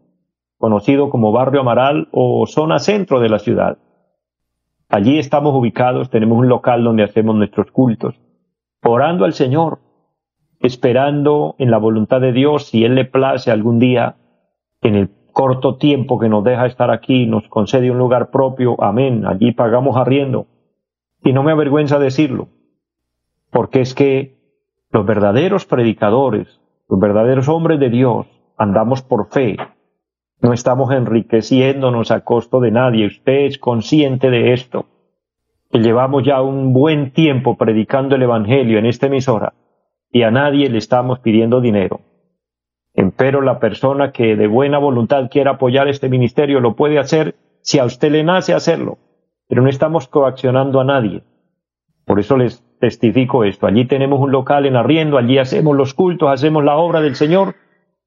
conocido 0.58 1.12
como 1.12 1.32
Barrio 1.32 1.62
Amaral 1.62 2.08
o 2.12 2.48
zona 2.48 2.80
centro 2.80 3.20
de 3.20 3.30
la 3.30 3.38
ciudad. 3.38 3.78
Allí 4.90 5.18
estamos 5.18 5.54
ubicados, 5.56 6.10
tenemos 6.10 6.38
un 6.38 6.48
local 6.48 6.84
donde 6.84 7.04
hacemos 7.04 7.36
nuestros 7.36 7.72
cultos, 7.72 8.16
orando 8.84 9.26
al 9.26 9.34
Señor, 9.34 9.80
esperando 10.60 11.56
en 11.58 11.72
la 11.72 11.78
voluntad 11.78 12.22
de 12.22 12.32
Dios, 12.32 12.68
si 12.68 12.86
Él 12.86 12.96
le 12.96 13.06
place 13.06 13.52
algún 13.52 13.80
día, 13.80 14.16
en 14.82 14.96
el 14.96 15.10
corto 15.32 15.78
tiempo 15.78 16.20
que 16.20 16.30
nos 16.30 16.44
deja 16.44 16.66
estar 16.66 16.92
aquí, 16.92 17.26
nos 17.26 17.48
concede 17.50 17.92
un 17.92 17.98
lugar 17.98 18.30
propio, 18.30 18.82
amén, 18.82 19.26
allí 19.26 19.52
pagamos 19.52 19.98
arriendo. 19.98 20.48
Y 21.24 21.34
no 21.34 21.44
me 21.44 21.52
avergüenza 21.52 22.00
decirlo, 22.00 22.48
porque 23.52 23.82
es 23.82 23.96
que 23.96 24.38
los 24.92 25.06
verdaderos 25.06 25.66
predicadores, 25.66 26.62
los 26.88 27.00
verdaderos 27.00 27.50
hombres 27.50 27.80
de 27.80 27.90
Dios, 27.90 28.28
andamos 28.58 29.02
por 29.02 29.30
fe. 29.30 29.58
No 30.42 30.54
estamos 30.54 30.92
enriqueciéndonos 30.92 32.12
a 32.12 32.22
costo 32.22 32.60
de 32.60 32.72
nadie. 32.72 33.08
Usted 33.08 33.46
es 33.46 33.58
consciente 33.58 34.30
de 34.30 34.54
esto. 34.54 34.86
Que 35.72 35.80
llevamos 35.80 36.24
ya 36.24 36.42
un 36.42 36.74
buen 36.74 37.12
tiempo 37.12 37.58
predicando 37.58 38.16
el 38.16 38.24
Evangelio 38.24 38.78
en 38.78 38.86
esta 38.86 39.08
emisora 39.08 39.54
y 40.12 40.24
a 40.24 40.32
nadie 40.32 40.70
le 40.70 40.78
estamos 40.78 41.20
pidiendo 41.20 41.60
dinero. 41.62 42.00
Empero 42.94 43.42
la 43.42 43.60
persona 43.60 44.12
que 44.12 44.38
de 44.38 44.48
buena 44.48 44.78
voluntad 44.78 45.30
quiera 45.30 45.52
apoyar 45.52 45.90
este 45.90 46.08
ministerio 46.08 46.62
lo 46.62 46.76
puede 46.76 46.98
hacer 47.00 47.36
si 47.62 47.80
a 47.80 47.86
usted 47.86 48.12
le 48.12 48.24
nace 48.24 48.54
hacerlo, 48.54 48.98
pero 49.50 49.62
no 49.62 49.70
estamos 49.70 50.08
coaccionando 50.08 50.80
a 50.80 50.86
nadie. 50.86 51.24
Por 52.06 52.20
eso 52.20 52.38
les 52.38 52.64
testifico 52.80 53.44
esto. 53.44 53.68
Allí 53.68 53.86
tenemos 53.86 54.22
un 54.22 54.32
local 54.32 54.66
en 54.66 54.78
arriendo, 54.78 55.18
allí 55.18 55.38
hacemos 55.40 55.76
los 55.76 55.94
cultos, 55.94 56.30
hacemos 56.32 56.64
la 56.64 56.78
obra 56.78 57.02
del 57.02 57.16
Señor 57.16 57.56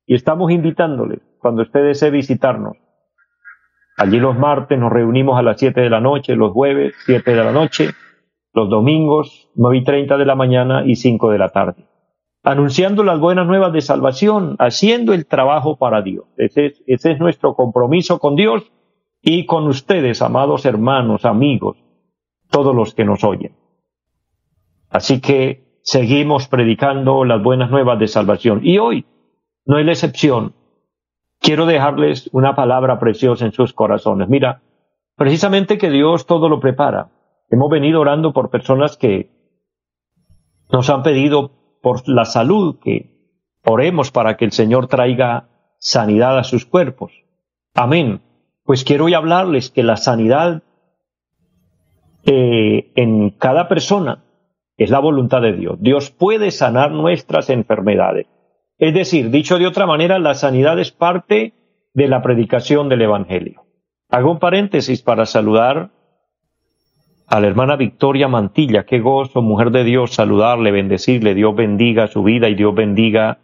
y 0.07 0.15
estamos 0.15 0.51
invitándoles 0.51 1.19
cuando 1.49 1.63
usted 1.63 1.83
desee 1.83 2.11
visitarnos. 2.11 2.77
Allí 3.97 4.21
los 4.21 4.37
martes 4.39 4.79
nos 4.79 4.93
reunimos 4.93 5.39
a 5.39 5.43
las 5.43 5.59
7 5.59 5.81
de 5.81 5.89
la 5.89 5.99
noche, 5.99 6.37
los 6.37 6.53
jueves 6.53 6.95
7 7.07 7.31
de 7.31 7.43
la 7.43 7.53
noche, 7.53 7.89
los 8.53 8.69
domingos 8.69 9.49
9 9.55 9.79
y 9.79 9.83
30 9.83 10.19
de 10.19 10.27
la 10.27 10.35
mañana 10.35 10.83
y 10.85 10.97
5 10.97 11.31
de 11.31 11.39
la 11.39 11.49
tarde. 11.49 11.87
Anunciando 12.43 13.03
las 13.03 13.19
buenas 13.19 13.47
nuevas 13.47 13.73
de 13.73 13.81
salvación, 13.81 14.57
haciendo 14.59 15.15
el 15.15 15.25
trabajo 15.25 15.79
para 15.79 16.03
Dios. 16.03 16.27
Ese 16.37 16.67
es, 16.67 16.83
ese 16.87 17.13
es 17.13 17.19
nuestro 17.19 17.55
compromiso 17.55 18.19
con 18.19 18.37
Dios 18.37 18.71
y 19.23 19.47
con 19.47 19.69
ustedes, 19.69 20.21
amados 20.21 20.67
hermanos, 20.67 21.25
amigos, 21.25 21.79
todos 22.51 22.77
los 22.77 22.93
que 22.93 23.07
nos 23.07 23.25
oyen. 23.25 23.57
Así 24.91 25.23
que 25.23 25.81
seguimos 25.81 26.47
predicando 26.47 27.25
las 27.25 27.43
buenas 27.43 27.71
nuevas 27.71 27.99
de 27.99 28.07
salvación. 28.07 28.61
Y 28.63 28.77
hoy 28.77 29.07
no 29.65 29.79
es 29.79 29.87
la 29.87 29.93
excepción. 29.93 30.58
Quiero 31.41 31.67
dejarles 31.67 32.29
una 32.33 32.55
palabra 32.55 32.99
preciosa 32.99 33.45
en 33.45 33.53
sus 33.53 33.73
corazones. 33.73 34.29
Mira, 34.29 34.63
precisamente 35.17 35.79
que 35.79 35.91
Dios 35.91 36.27
todo 36.27 36.49
lo 36.49 36.61
prepara. 36.61 37.11
Hemos 37.51 37.71
venido 37.71 38.01
orando 38.01 38.33
por 38.33 38.51
personas 38.51 38.97
que 38.97 39.31
nos 40.71 40.91
han 40.91 41.03
pedido 41.03 41.53
por 41.81 42.07
la 42.09 42.25
salud, 42.25 42.79
que 42.83 43.35
oremos 43.65 44.11
para 44.11 44.37
que 44.37 44.45
el 44.45 44.53
Señor 44.53 44.89
traiga 44.89 45.49
sanidad 45.79 46.39
a 46.39 46.45
sus 46.45 46.67
cuerpos. 46.67 47.13
Amén. 47.75 48.21
Pues 48.65 48.85
quiero 48.85 49.07
hoy 49.07 49.15
hablarles 49.15 49.71
que 49.71 49.83
la 49.83 49.97
sanidad 49.97 50.63
eh, 52.27 52.93
en 52.97 53.31
cada 53.31 53.69
persona 53.69 54.25
es 54.77 54.91
la 54.91 54.99
voluntad 54.99 55.41
de 55.41 55.55
Dios. 55.55 55.79
Dios 55.81 56.11
puede 56.11 56.51
sanar 56.51 56.91
nuestras 56.91 57.49
enfermedades. 57.51 58.27
Es 58.79 58.95
decir, 58.95 59.31
dicho 59.31 59.59
de 59.59 59.67
otra 59.67 59.87
manera, 59.87 60.19
la 60.19 60.35
sanidad 60.35 60.79
es 60.79 60.93
parte 60.93 61.53
de 61.95 62.09
la 62.09 62.23
predicación 62.23 62.89
del 62.89 63.03
Evangelio. 63.03 63.65
Hago 64.09 64.31
un 64.31 64.39
paréntesis 64.39 65.03
para 65.03 65.27
saludar 65.27 65.91
a 67.27 67.41
la 67.41 67.47
hermana 67.47 67.77
Victoria 67.77 68.29
Mantilla. 68.29 68.85
Qué 68.85 69.01
gozo, 69.01 69.43
mujer 69.43 69.71
de 69.71 69.85
Dios, 69.85 70.15
saludarle, 70.15 70.71
bendecirle. 70.71 71.35
Dios 71.35 71.55
bendiga 71.55 72.07
su 72.07 72.23
vida 72.23 72.49
y 72.49 72.55
Dios 72.55 72.75
bendiga 72.75 73.39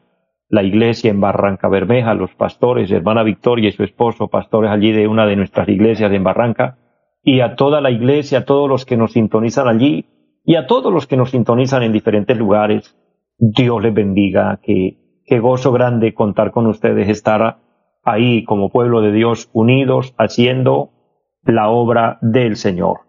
la 0.48 0.62
iglesia 0.62 1.10
en 1.10 1.20
Barranca 1.20 1.68
Bermeja, 1.68 2.14
los 2.14 2.32
pastores, 2.34 2.90
hermana 2.90 3.24
Victoria 3.24 3.68
y 3.68 3.72
su 3.72 3.82
esposo, 3.82 4.28
pastores 4.28 4.70
allí 4.70 4.92
de 4.92 5.08
una 5.08 5.26
de 5.26 5.36
nuestras 5.36 5.68
iglesias 5.68 6.12
en 6.12 6.22
Barranca, 6.22 6.78
y 7.22 7.40
a 7.40 7.56
toda 7.56 7.80
la 7.80 7.90
iglesia, 7.90 8.38
a 8.38 8.44
todos 8.44 8.68
los 8.68 8.84
que 8.84 8.96
nos 8.96 9.12
sintonizan 9.12 9.66
allí, 9.66 10.06
y 10.44 10.54
a 10.54 10.66
todos 10.66 10.92
los 10.92 11.06
que 11.06 11.16
nos 11.16 11.30
sintonizan 11.30 11.82
en 11.82 11.92
diferentes 11.92 12.36
lugares, 12.36 12.96
Dios 13.38 13.82
les 13.82 13.92
bendiga, 13.92 14.60
que 14.62 15.03
qué 15.26 15.40
gozo 15.40 15.72
grande 15.72 16.14
contar 16.14 16.50
con 16.50 16.66
ustedes, 16.66 17.08
estar 17.08 17.58
ahí 18.02 18.44
como 18.44 18.70
pueblo 18.70 19.00
de 19.00 19.12
Dios 19.12 19.48
unidos 19.52 20.14
haciendo 20.18 20.90
la 21.42 21.68
obra 21.68 22.18
del 22.20 22.56
Señor. 22.56 23.00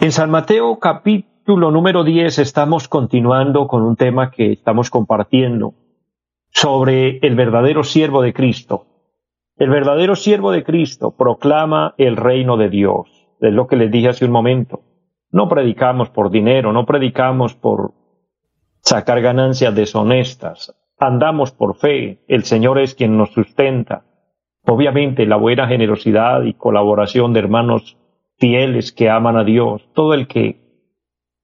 En 0.00 0.12
San 0.12 0.30
Mateo 0.30 0.78
capítulo 0.78 1.70
número 1.70 2.04
10 2.04 2.38
estamos 2.38 2.88
continuando 2.88 3.66
con 3.66 3.82
un 3.82 3.96
tema 3.96 4.30
que 4.30 4.52
estamos 4.52 4.90
compartiendo 4.90 5.74
sobre 6.50 7.18
el 7.18 7.34
verdadero 7.34 7.82
siervo 7.82 8.22
de 8.22 8.32
Cristo. 8.32 8.86
El 9.56 9.70
verdadero 9.70 10.14
siervo 10.14 10.52
de 10.52 10.62
Cristo 10.62 11.10
proclama 11.10 11.94
el 11.98 12.16
reino 12.16 12.56
de 12.56 12.68
Dios. 12.68 13.28
Es 13.40 13.52
lo 13.52 13.66
que 13.66 13.76
les 13.76 13.90
dije 13.90 14.08
hace 14.08 14.24
un 14.24 14.30
momento. 14.30 14.82
No 15.32 15.48
predicamos 15.48 16.10
por 16.10 16.30
dinero, 16.30 16.72
no 16.72 16.86
predicamos 16.86 17.54
por 17.54 17.92
sacar 18.88 19.20
ganancias 19.20 19.74
deshonestas. 19.74 20.74
Andamos 20.98 21.52
por 21.52 21.76
fe. 21.76 22.24
El 22.26 22.44
Señor 22.44 22.78
es 22.78 22.94
quien 22.94 23.18
nos 23.18 23.30
sustenta. 23.32 24.04
Obviamente 24.64 25.26
la 25.26 25.36
buena 25.36 25.68
generosidad 25.68 26.42
y 26.42 26.54
colaboración 26.54 27.34
de 27.34 27.40
hermanos 27.40 27.98
fieles 28.38 28.92
que 28.92 29.10
aman 29.10 29.36
a 29.36 29.44
Dios, 29.44 29.86
todo 29.94 30.14
el 30.14 30.26
que 30.26 30.60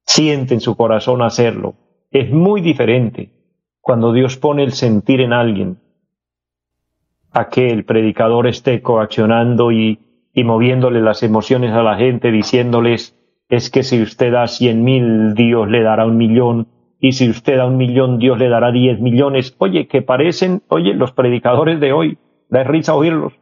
siente 0.07 0.55
en 0.55 0.61
su 0.61 0.75
corazón 0.75 1.21
hacerlo, 1.21 1.75
es 2.11 2.31
muy 2.31 2.63
diferente 2.63 3.31
cuando 3.81 4.13
Dios 4.13 4.39
pone 4.39 4.63
el 4.63 4.73
sentir 4.73 5.21
en 5.21 5.35
alguien 5.35 5.79
a 7.31 7.49
que 7.49 7.69
el 7.69 7.85
predicador 7.85 8.47
esté 8.47 8.81
coaccionando 8.81 9.71
y, 9.71 9.99
y 10.33 10.45
moviéndole 10.45 11.03
las 11.03 11.23
emociones 11.23 11.73
a 11.73 11.83
la 11.83 11.97
gente, 11.97 12.31
diciéndoles, 12.31 13.19
es 13.49 13.71
que 13.71 13.83
si 13.83 14.01
usted 14.01 14.33
da 14.33 14.47
cien 14.47 14.83
mil, 14.83 15.35
Dios 15.35 15.69
le 15.69 15.83
dará 15.83 16.07
un 16.07 16.17
millón, 16.17 16.69
y 17.07 17.13
si 17.13 17.29
usted 17.29 17.59
da 17.59 17.67
un 17.67 17.77
millón, 17.77 18.19
Dios 18.19 18.39
le 18.39 18.49
dará 18.49 18.73
diez 18.73 18.99
millones. 18.99 19.55
Oye, 19.59 19.89
que 19.89 20.01
parecen, 20.01 20.63
oye, 20.69 20.95
los 20.95 21.13
predicadores 21.13 21.79
de 21.79 21.93
hoy, 21.93 22.17
da 22.49 22.65
risa 22.65 22.95
oírlos, 22.95 23.35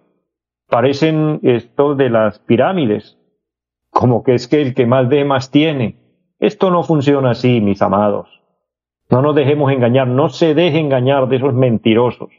parecen 0.68 1.38
estos 1.44 1.96
de 1.96 2.10
las 2.10 2.40
pirámides, 2.40 3.20
como 3.88 4.24
que 4.24 4.34
es 4.34 4.48
que 4.48 4.60
el 4.62 4.74
que 4.74 4.84
más 4.84 5.08
dé 5.08 5.24
más 5.24 5.52
tiene. 5.52 5.94
Esto 6.40 6.72
no 6.72 6.82
funciona 6.82 7.30
así, 7.30 7.60
mis 7.60 7.80
amados. 7.82 8.42
No 9.08 9.22
nos 9.22 9.36
dejemos 9.36 9.70
engañar, 9.70 10.08
no 10.08 10.28
se 10.28 10.54
deje 10.54 10.80
engañar 10.80 11.28
de 11.28 11.36
esos 11.36 11.54
mentirosos. 11.54 12.30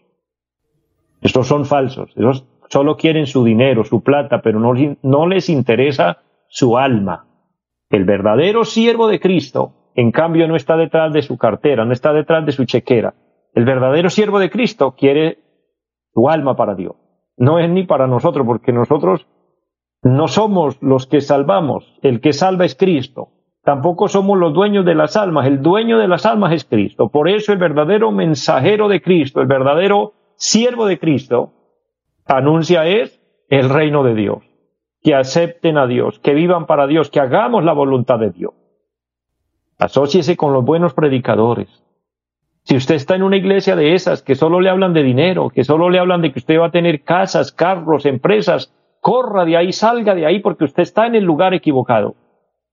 Estos 1.22 1.48
son 1.48 1.64
falsos, 1.64 2.12
esos 2.18 2.46
solo 2.68 2.98
quieren 2.98 3.28
su 3.28 3.46
dinero, 3.46 3.86
su 3.86 4.04
plata, 4.04 4.42
pero 4.42 4.60
no, 4.60 4.74
no 5.02 5.26
les 5.26 5.48
interesa 5.48 6.18
su 6.50 6.78
alma. 6.78 7.28
El 7.90 8.04
verdadero 8.04 8.66
siervo 8.66 9.08
de 9.08 9.22
Cristo, 9.22 9.83
en 9.96 10.12
cambio, 10.12 10.48
no 10.48 10.56
está 10.56 10.76
detrás 10.78 11.14
de 11.14 11.22
su 11.22 11.38
cartera, 11.38 11.86
no 11.86 11.94
está 11.94 12.14
detrás 12.14 12.46
de 12.46 12.52
su 12.52 12.66
chequera. 12.66 13.14
El 13.54 13.66
verdadero 13.66 14.10
siervo 14.10 14.40
de 14.40 14.50
Cristo 14.50 14.96
quiere 14.98 15.38
su 16.14 16.30
alma 16.30 16.56
para 16.56 16.76
Dios. 16.76 16.96
No 17.38 17.60
es 17.60 17.70
ni 17.70 17.84
para 17.84 18.08
nosotros, 18.08 18.46
porque 18.46 18.72
nosotros 18.72 19.28
no 20.02 20.28
somos 20.28 20.82
los 20.82 21.08
que 21.08 21.22
salvamos. 21.22 21.98
El 22.02 22.22
que 22.22 22.34
salva 22.34 22.66
es 22.66 22.76
Cristo. 22.76 23.30
Tampoco 23.64 24.08
somos 24.08 24.38
los 24.38 24.54
dueños 24.54 24.86
de 24.86 24.96
las 24.96 25.16
almas. 25.16 25.48
El 25.48 25.62
dueño 25.62 25.98
de 25.98 26.08
las 26.08 26.26
almas 26.26 26.54
es 26.54 26.66
Cristo. 26.66 27.10
Por 27.10 27.30
eso 27.30 27.54
el 27.54 27.60
verdadero 27.60 28.12
mensajero 28.12 28.90
de 28.90 29.02
Cristo, 29.02 29.42
el 29.42 29.48
verdadero 29.48 30.14
siervo 30.36 30.86
de 30.86 31.00
Cristo, 31.00 31.54
anuncia 32.26 32.86
es 32.86 33.22
el 33.50 33.70
reino 33.70 34.04
de 34.04 34.16
Dios. 34.16 34.40
Que 35.02 35.16
acepten 35.16 35.78
a 35.78 35.88
Dios, 35.88 36.20
que 36.20 36.34
vivan 36.34 36.66
para 36.66 36.88
Dios, 36.88 37.10
que 37.10 37.20
hagamos 37.20 37.64
la 37.64 37.74
voluntad 37.74 38.20
de 38.20 38.32
Dios. 38.32 38.54
Asociese 39.84 40.38
con 40.38 40.54
los 40.54 40.64
buenos 40.64 40.94
predicadores. 40.94 41.68
Si 42.64 42.78
usted 42.78 42.96
está 42.96 43.16
en 43.16 43.24
una 43.24 43.36
iglesia 43.36 43.76
de 43.76 43.94
esas 43.96 44.24
que 44.24 44.36
solo 44.36 44.62
le 44.62 44.70
hablan 44.70 44.94
de 44.94 45.04
dinero, 45.04 45.50
que 45.50 45.66
solo 45.66 45.90
le 45.90 46.00
hablan 46.00 46.22
de 46.22 46.32
que 46.32 46.40
usted 46.40 46.58
va 46.58 46.68
a 46.68 46.72
tener 46.72 47.04
casas, 47.04 47.52
carros, 47.52 48.06
empresas, 48.06 48.74
corra 49.02 49.44
de 49.44 49.58
ahí, 49.58 49.74
salga 49.74 50.16
de 50.16 50.26
ahí 50.26 50.40
porque 50.40 50.64
usted 50.64 50.84
está 50.84 51.06
en 51.06 51.16
el 51.16 51.26
lugar 51.26 51.54
equivocado. 51.54 52.16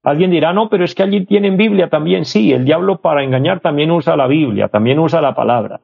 Alguien 0.04 0.30
dirá, 0.30 0.52
no, 0.52 0.68
pero 0.68 0.84
es 0.84 0.94
que 0.94 1.02
allí 1.02 1.26
tienen 1.26 1.56
Biblia 1.56 1.88
también. 1.88 2.24
Sí, 2.24 2.52
el 2.52 2.64
diablo 2.64 3.00
para 3.00 3.24
engañar 3.24 3.58
también 3.58 3.90
usa 3.90 4.16
la 4.16 4.28
Biblia, 4.28 4.68
también 4.68 5.00
usa 5.00 5.20
la 5.20 5.34
palabra. 5.34 5.80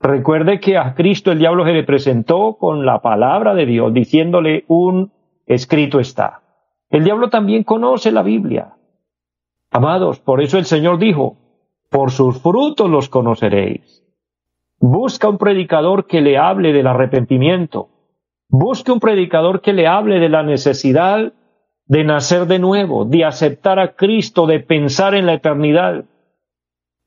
Recuerde 0.00 0.60
que 0.60 0.78
a 0.78 0.94
Cristo 0.94 1.32
el 1.32 1.40
diablo 1.40 1.64
se 1.64 1.72
le 1.72 1.82
presentó 1.82 2.58
con 2.60 2.86
la 2.86 3.02
palabra 3.02 3.54
de 3.54 3.66
Dios, 3.66 3.92
diciéndole 3.92 4.64
un 4.68 5.10
escrito 5.46 5.98
está. 5.98 6.42
El 6.90 7.02
diablo 7.02 7.28
también 7.28 7.64
conoce 7.64 8.12
la 8.12 8.22
Biblia. 8.22 8.74
Amados, 9.74 10.20
por 10.20 10.40
eso 10.40 10.56
el 10.56 10.66
Señor 10.66 11.00
dijo, 11.00 11.36
por 11.90 12.12
sus 12.12 12.40
frutos 12.40 12.88
los 12.88 13.08
conoceréis. 13.08 14.04
Busca 14.78 15.28
un 15.28 15.36
predicador 15.36 16.06
que 16.06 16.20
le 16.20 16.38
hable 16.38 16.72
del 16.72 16.86
arrepentimiento. 16.86 17.88
Busque 18.48 18.92
un 18.92 19.00
predicador 19.00 19.62
que 19.62 19.72
le 19.72 19.88
hable 19.88 20.20
de 20.20 20.28
la 20.28 20.44
necesidad 20.44 21.32
de 21.86 22.04
nacer 22.04 22.46
de 22.46 22.60
nuevo, 22.60 23.04
de 23.04 23.24
aceptar 23.24 23.80
a 23.80 23.96
Cristo, 23.96 24.46
de 24.46 24.60
pensar 24.60 25.16
en 25.16 25.26
la 25.26 25.34
eternidad. 25.34 26.04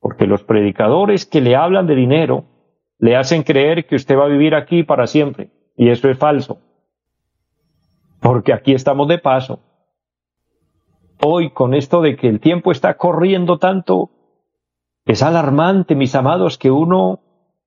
Porque 0.01 0.27
los 0.27 0.43
predicadores 0.43 1.25
que 1.25 1.39
le 1.39 1.56
hablan 1.56 1.88
de 1.88 1.95
dinero, 1.95 2.43
le 2.99 3.15
hacen 3.15 3.43
creer 3.43 3.86
que 3.86 3.95
usted 3.95 4.17
va 4.17 4.25
a 4.25 4.30
vivir 4.36 4.56
aquí 4.56 4.84
para 4.84 5.08
siempre. 5.08 5.51
Y 5.77 5.88
eso 5.88 6.10
es 6.10 6.17
falso. 6.17 6.60
Porque 8.19 8.51
aquí 8.51 8.73
estamos 8.73 9.08
de 9.08 9.19
paso. 9.19 9.62
Hoy, 11.21 11.49
con 11.51 11.73
esto 11.73 12.01
de 12.01 12.15
que 12.15 12.27
el 12.27 12.39
tiempo 12.39 12.71
está 12.71 12.97
corriendo 12.97 13.58
tanto, 13.58 14.12
es 15.06 15.23
alarmante, 15.23 15.95
mis 15.95 16.13
amados, 16.15 16.58
que 16.58 16.69
uno, 16.69 17.19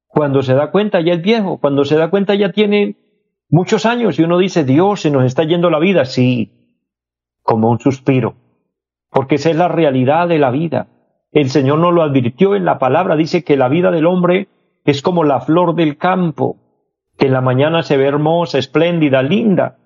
cuando 0.07 0.43
se 0.43 0.55
da 0.55 0.71
cuenta, 0.71 1.01
ya 1.01 1.15
es 1.15 1.23
viejo, 1.23 1.59
cuando 1.59 1.85
se 1.85 1.97
da 1.97 2.11
cuenta 2.11 2.35
ya 2.35 2.53
tiene 2.53 2.97
muchos 3.49 3.87
años 3.87 4.19
y 4.19 4.23
uno 4.23 4.39
dice, 4.39 4.65
Dios, 4.65 5.01
se 5.01 5.11
nos 5.11 5.25
está 5.25 5.45
yendo 5.45 5.71
la 5.71 5.79
vida. 5.79 6.05
Sí, 6.05 6.61
como 7.43 7.71
un 7.71 7.81
suspiro. 7.81 8.35
Porque 9.11 9.35
esa 9.37 9.51
es 9.51 9.57
la 9.57 9.69
realidad 9.69 10.29
de 10.29 10.39
la 10.39 10.51
vida. 10.51 10.87
El 11.33 11.51
Señor 11.51 11.79
nos 11.79 11.93
lo 11.93 12.03
advirtió 12.03 12.55
en 12.55 12.65
la 12.65 12.79
palabra, 12.79 13.17
dice 13.17 13.43
que 13.43 13.57
la 13.57 13.69
vida 13.69 13.91
del 13.91 14.07
hombre 14.07 14.49
es 14.85 15.03
como 15.03 15.25
la 15.25 15.41
flor 15.41 15.75
del 15.75 15.97
campo, 15.97 16.57
que 17.19 17.27
en 17.27 17.33
la 17.33 17.41
mañana 17.41 17.83
se 17.83 17.97
ve 17.97 18.07
hermosa, 18.07 18.59
espléndida, 18.59 19.23
linda, 19.23 19.79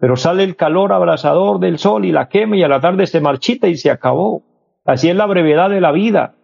pero 0.00 0.16
sale 0.16 0.44
el 0.44 0.56
calor 0.56 0.94
abrasador 0.94 1.60
del 1.60 1.78
sol 1.78 2.06
y 2.06 2.10
la 2.10 2.30
quema 2.30 2.56
y 2.56 2.62
a 2.62 2.68
la 2.68 2.80
tarde 2.80 3.06
se 3.06 3.20
marchita 3.20 3.68
y 3.68 3.76
se 3.76 3.90
acabó. 3.90 4.42
Así 4.86 5.10
es 5.10 5.14
la 5.14 5.26
brevedad 5.26 5.68
de 5.68 5.82
la 5.82 5.92
vida. 5.92 6.36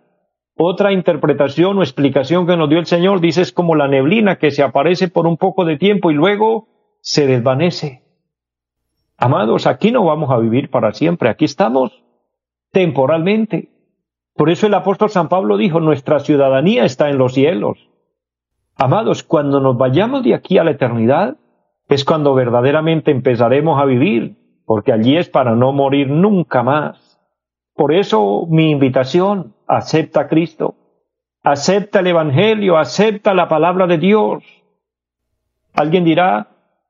Otra 0.59 0.92
interpretación 0.92 1.79
o 1.79 1.83
explicación 1.83 2.47
que 2.47 2.57
nos 2.59 2.69
dio 2.69 2.79
el 2.79 2.87
Señor 2.87 3.21
dice 3.21 3.40
es 3.40 3.53
como 3.53 3.75
la 3.75 3.88
neblina 3.88 4.37
que 4.37 4.51
se 4.51 4.62
aparece 4.62 5.09
por 5.09 5.27
un 5.27 5.38
poco 5.38 5.64
de 5.64 5.79
tiempo 5.79 6.11
y 6.11 6.14
luego 6.14 6.69
se 7.01 7.27
desvanece. 7.27 8.03
Amados, 9.16 9.66
aquí 9.66 9.90
no 9.90 10.05
vamos 10.05 10.31
a 10.31 10.37
vivir 10.37 10.71
para 10.71 10.92
siempre, 10.92 11.31
aquí 11.31 11.47
estamos 11.47 12.05
temporalmente. 12.73 13.71
Por 14.35 14.51
eso 14.51 14.66
el 14.66 14.75
apóstol 14.75 15.09
San 15.09 15.31
Pablo 15.31 15.57
dijo, 15.57 15.81
nuestra 15.81 16.21
ciudadanía 16.21 16.85
está 16.85 17.09
en 17.09 17.16
los 17.16 17.33
cielos. 17.33 17.88
Amados, 18.77 19.23
cuando 19.23 19.61
nos 19.61 19.79
vayamos 19.79 20.25
de 20.25 20.35
aquí 20.35 20.59
a 20.59 20.64
la 20.64 20.73
eternidad, 20.73 21.38
es 21.88 22.05
cuando 22.05 22.35
verdaderamente 22.35 23.11
empezaremos 23.11 23.81
a 23.81 23.85
vivir, 23.85 24.37
porque 24.64 24.92
allí 24.92 25.16
es 25.16 25.29
para 25.29 25.55
no 25.55 25.72
morir 25.72 26.11
nunca 26.11 26.62
más. 26.62 27.20
Por 27.75 27.92
eso 27.92 28.46
mi 28.49 28.70
invitación, 28.70 29.55
acepta 29.66 30.22
a 30.22 30.29
Cristo, 30.29 30.75
acepta 31.42 32.01
el 32.01 32.09
Evangelio, 32.09 32.79
acepta 32.79 33.35
la 33.35 33.49
palabra 33.49 33.87
de 33.87 33.99
Dios. 33.99 34.42
Alguien 35.75 36.05
dirá, 36.05 36.49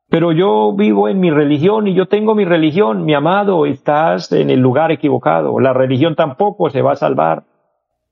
pero 0.09 0.32
yo 0.32 0.72
vivo 0.72 1.09
en 1.09 1.18
mi 1.18 1.30
religión 1.30 1.88
y 1.88 1.94
yo 1.94 2.06
tengo 2.06 2.35
mi 2.35 2.44
religión, 2.44 3.04
mi 3.04 3.14
amado, 3.14 3.66
estás 3.66 4.30
en 4.32 4.50
el 4.50 4.61
lugar 4.61 4.92
equivocado. 4.92 5.59
La 5.59 5.72
religión 5.72 6.14
tampoco 6.14 6.70
se 6.70 6.82
va 6.82 6.92
a 6.92 6.96
salvar. 6.96 7.44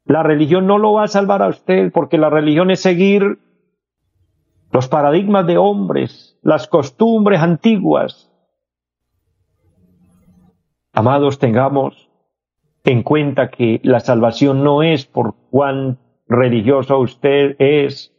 La 0.05 0.23
religión 0.23 0.67
no 0.67 0.79
lo 0.79 0.93
va 0.93 1.05
a 1.05 1.09
salvar 1.09 1.43
a 1.43 1.49
usted 1.49 1.93
porque 1.93 2.19
la 2.19 2.29
religión 2.29 2.71
es 2.71 2.83
seguir 2.83 3.39
los 4.73 4.89
paradigmas 4.89 5.47
de 5.47 5.57
hombres, 5.57 6.34
las 6.45 6.69
costumbres 6.69 7.41
antiguas. 7.41 8.31
Amados, 10.93 11.39
tengamos 11.39 12.11
en 12.85 13.03
cuenta 13.03 13.51
que 13.51 13.81
la 13.83 14.01
salvación 14.01 14.63
no 14.63 14.83
es 14.83 15.07
por 15.07 15.35
cuán 15.51 15.99
religioso 16.29 16.99
usted 16.99 17.57
es, 17.59 18.13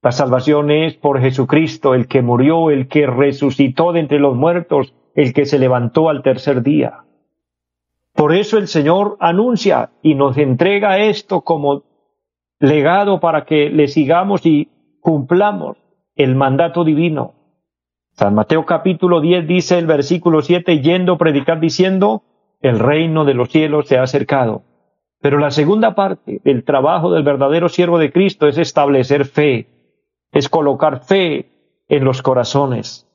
la 0.00 0.12
salvación 0.12 0.70
es 0.70 0.94
por 0.94 1.20
Jesucristo, 1.20 1.92
el 1.92 2.08
que 2.08 2.22
murió, 2.22 2.70
el 2.70 2.88
que 2.88 3.06
resucitó 3.06 3.92
de 3.92 4.00
entre 4.00 4.18
los 4.18 4.34
muertos, 4.34 4.94
el 5.14 5.34
que 5.34 5.44
se 5.44 5.58
levantó 5.58 6.08
al 6.08 6.22
tercer 6.22 6.62
día. 6.62 7.04
Por 8.14 8.34
eso 8.34 8.56
el 8.56 8.66
Señor 8.66 9.18
anuncia 9.20 9.90
y 10.02 10.14
nos 10.14 10.38
entrega 10.38 10.98
esto 10.98 11.42
como 11.42 11.84
legado 12.60 13.20
para 13.20 13.44
que 13.44 13.68
le 13.68 13.88
sigamos 13.88 14.46
y 14.46 14.70
cumplamos 15.00 15.76
el 16.16 16.34
mandato 16.34 16.82
divino. 16.82 17.37
San 18.18 18.34
Mateo 18.34 18.66
capítulo 18.66 19.20
10 19.20 19.46
dice 19.46 19.78
el 19.78 19.86
versículo 19.86 20.42
7, 20.42 20.80
yendo 20.80 21.16
predicar 21.18 21.60
diciendo, 21.60 22.24
el 22.60 22.80
reino 22.80 23.24
de 23.24 23.34
los 23.34 23.48
cielos 23.48 23.86
se 23.86 23.96
ha 23.96 24.02
acercado. 24.02 24.64
Pero 25.20 25.38
la 25.38 25.52
segunda 25.52 25.94
parte 25.94 26.40
del 26.42 26.64
trabajo 26.64 27.12
del 27.12 27.22
verdadero 27.22 27.68
siervo 27.68 27.96
de 27.96 28.10
Cristo 28.10 28.48
es 28.48 28.58
establecer 28.58 29.24
fe, 29.24 29.68
es 30.32 30.48
colocar 30.48 31.04
fe 31.04 31.84
en 31.86 32.02
los 32.02 32.20
corazones. 32.20 33.06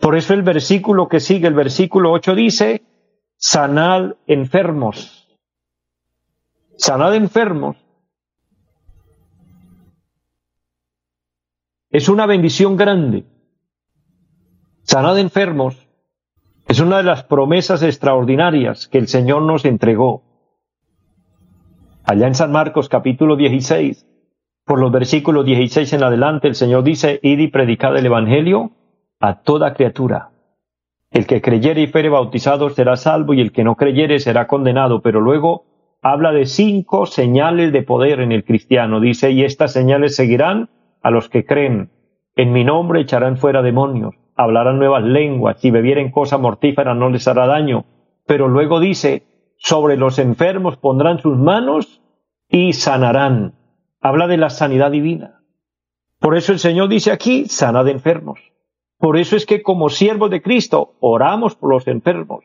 Por 0.00 0.16
eso 0.16 0.32
el 0.32 0.40
versículo 0.40 1.06
que 1.06 1.20
sigue, 1.20 1.46
el 1.46 1.52
versículo 1.52 2.10
8 2.12 2.34
dice, 2.34 2.82
sanad 3.36 4.12
enfermos. 4.26 5.36
Sanad 6.78 7.14
enfermos. 7.14 7.76
Es 11.90 12.08
una 12.08 12.24
bendición 12.24 12.78
grande 12.78 13.33
Sanad 14.86 15.18
enfermos 15.18 15.88
es 16.68 16.78
una 16.78 16.98
de 16.98 17.04
las 17.04 17.24
promesas 17.24 17.82
extraordinarias 17.82 18.86
que 18.86 18.98
el 18.98 19.08
Señor 19.08 19.40
nos 19.40 19.64
entregó. 19.64 20.22
Allá 22.04 22.26
en 22.26 22.34
San 22.34 22.52
Marcos 22.52 22.90
capítulo 22.90 23.36
16, 23.36 24.06
por 24.66 24.78
los 24.78 24.92
versículos 24.92 25.46
16 25.46 25.90
en 25.94 26.04
adelante, 26.04 26.48
el 26.48 26.54
Señor 26.54 26.84
dice, 26.84 27.18
id 27.22 27.38
y 27.38 27.48
predicad 27.48 27.96
el 27.96 28.04
Evangelio 28.04 28.72
a 29.20 29.40
toda 29.40 29.72
criatura. 29.72 30.32
El 31.10 31.26
que 31.26 31.40
creyere 31.40 31.80
y 31.80 31.86
fuere 31.86 32.10
bautizado 32.10 32.68
será 32.68 32.96
salvo 32.96 33.32
y 33.32 33.40
el 33.40 33.52
que 33.52 33.64
no 33.64 33.76
creyere 33.76 34.20
será 34.20 34.46
condenado. 34.46 35.00
Pero 35.00 35.22
luego 35.22 35.64
habla 36.02 36.30
de 36.32 36.44
cinco 36.44 37.06
señales 37.06 37.72
de 37.72 37.82
poder 37.82 38.20
en 38.20 38.32
el 38.32 38.44
cristiano. 38.44 39.00
Dice, 39.00 39.30
y 39.30 39.44
estas 39.44 39.72
señales 39.72 40.14
seguirán 40.14 40.68
a 41.02 41.10
los 41.10 41.30
que 41.30 41.46
creen. 41.46 41.90
En 42.36 42.52
mi 42.52 42.64
nombre 42.64 43.00
echarán 43.00 43.38
fuera 43.38 43.62
demonios, 43.62 44.14
hablarán 44.36 44.78
nuevas 44.78 45.04
lenguas, 45.04 45.60
si 45.60 45.70
bebieren 45.70 46.10
cosa 46.10 46.38
mortífera 46.38 46.94
no 46.94 47.10
les 47.10 47.26
hará 47.28 47.46
daño. 47.46 47.84
Pero 48.26 48.48
luego 48.48 48.80
dice, 48.80 49.54
sobre 49.56 49.96
los 49.96 50.18
enfermos 50.18 50.76
pondrán 50.76 51.18
sus 51.18 51.36
manos 51.36 52.00
y 52.48 52.72
sanarán. 52.72 53.54
Habla 54.00 54.26
de 54.26 54.36
la 54.36 54.50
sanidad 54.50 54.90
divina. 54.90 55.40
Por 56.20 56.36
eso 56.36 56.52
el 56.52 56.58
Señor 56.58 56.88
dice 56.88 57.12
aquí, 57.12 57.46
sana 57.46 57.84
de 57.84 57.92
enfermos. 57.92 58.40
Por 58.98 59.18
eso 59.18 59.36
es 59.36 59.46
que 59.46 59.62
como 59.62 59.88
siervos 59.90 60.30
de 60.30 60.42
Cristo 60.42 60.94
oramos 61.00 61.54
por 61.56 61.70
los 61.70 61.86
enfermos. 61.86 62.44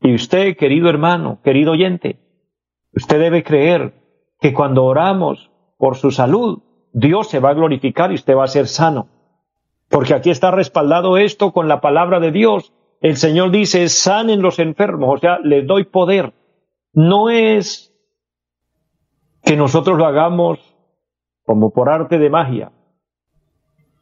Y 0.00 0.14
usted, 0.14 0.56
querido 0.56 0.88
hermano, 0.88 1.38
querido 1.42 1.72
oyente, 1.72 2.18
usted 2.92 3.18
debe 3.18 3.42
creer 3.42 3.94
que 4.40 4.52
cuando 4.52 4.84
oramos 4.84 5.50
por 5.78 5.96
su 5.96 6.10
salud, 6.10 6.62
Dios 6.92 7.28
se 7.28 7.40
va 7.40 7.50
a 7.50 7.54
glorificar 7.54 8.12
y 8.12 8.16
usted 8.16 8.36
va 8.36 8.44
a 8.44 8.48
ser 8.48 8.66
sano. 8.66 9.08
Porque 9.88 10.14
aquí 10.14 10.30
está 10.30 10.50
respaldado 10.50 11.16
esto 11.16 11.52
con 11.52 11.68
la 11.68 11.80
palabra 11.80 12.20
de 12.20 12.32
Dios. 12.32 12.72
El 13.00 13.16
Señor 13.16 13.50
dice, 13.50 13.88
sanen 13.88 14.42
los 14.42 14.58
enfermos, 14.58 15.16
o 15.16 15.18
sea, 15.18 15.38
les 15.40 15.66
doy 15.66 15.84
poder. 15.84 16.32
No 16.92 17.30
es 17.30 17.94
que 19.42 19.56
nosotros 19.56 19.98
lo 19.98 20.06
hagamos 20.06 20.58
como 21.44 21.72
por 21.72 21.90
arte 21.90 22.18
de 22.18 22.30
magia. 22.30 22.72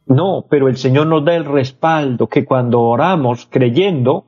No, 0.05 0.45
pero 0.49 0.67
el 0.67 0.77
Señor 0.77 1.07
nos 1.07 1.23
da 1.25 1.35
el 1.35 1.45
respaldo 1.45 2.27
que 2.27 2.45
cuando 2.45 2.81
oramos 2.81 3.47
creyendo, 3.49 4.25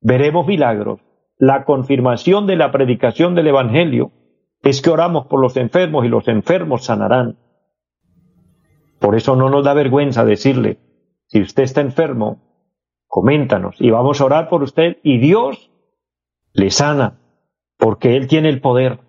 veremos 0.00 0.46
milagros. 0.46 1.00
La 1.38 1.64
confirmación 1.64 2.46
de 2.46 2.56
la 2.56 2.72
predicación 2.72 3.34
del 3.34 3.48
Evangelio 3.48 4.12
es 4.62 4.80
que 4.80 4.90
oramos 4.90 5.26
por 5.26 5.40
los 5.40 5.56
enfermos 5.56 6.04
y 6.04 6.08
los 6.08 6.26
enfermos 6.28 6.84
sanarán. 6.84 7.38
Por 8.98 9.14
eso 9.14 9.36
no 9.36 9.50
nos 9.50 9.64
da 9.64 9.74
vergüenza 9.74 10.24
decirle, 10.24 10.78
si 11.26 11.40
usted 11.40 11.64
está 11.64 11.80
enfermo, 11.80 12.42
coméntanos 13.06 13.76
y 13.80 13.90
vamos 13.90 14.20
a 14.20 14.24
orar 14.24 14.48
por 14.48 14.62
usted 14.62 14.98
y 15.02 15.18
Dios 15.18 15.70
le 16.52 16.70
sana, 16.70 17.20
porque 17.76 18.16
Él 18.16 18.26
tiene 18.28 18.48
el 18.48 18.60
poder. 18.60 19.00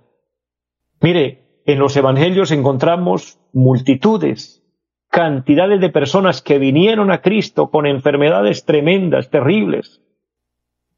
Mire, 1.01 1.61
en 1.65 1.79
los 1.79 1.95
evangelios 1.95 2.51
encontramos 2.51 3.39
multitudes, 3.53 4.63
cantidades 5.09 5.79
de 5.81 5.89
personas 5.89 6.41
que 6.41 6.59
vinieron 6.59 7.11
a 7.11 7.21
Cristo 7.21 7.69
con 7.69 7.85
enfermedades 7.85 8.65
tremendas, 8.65 9.29
terribles, 9.29 10.01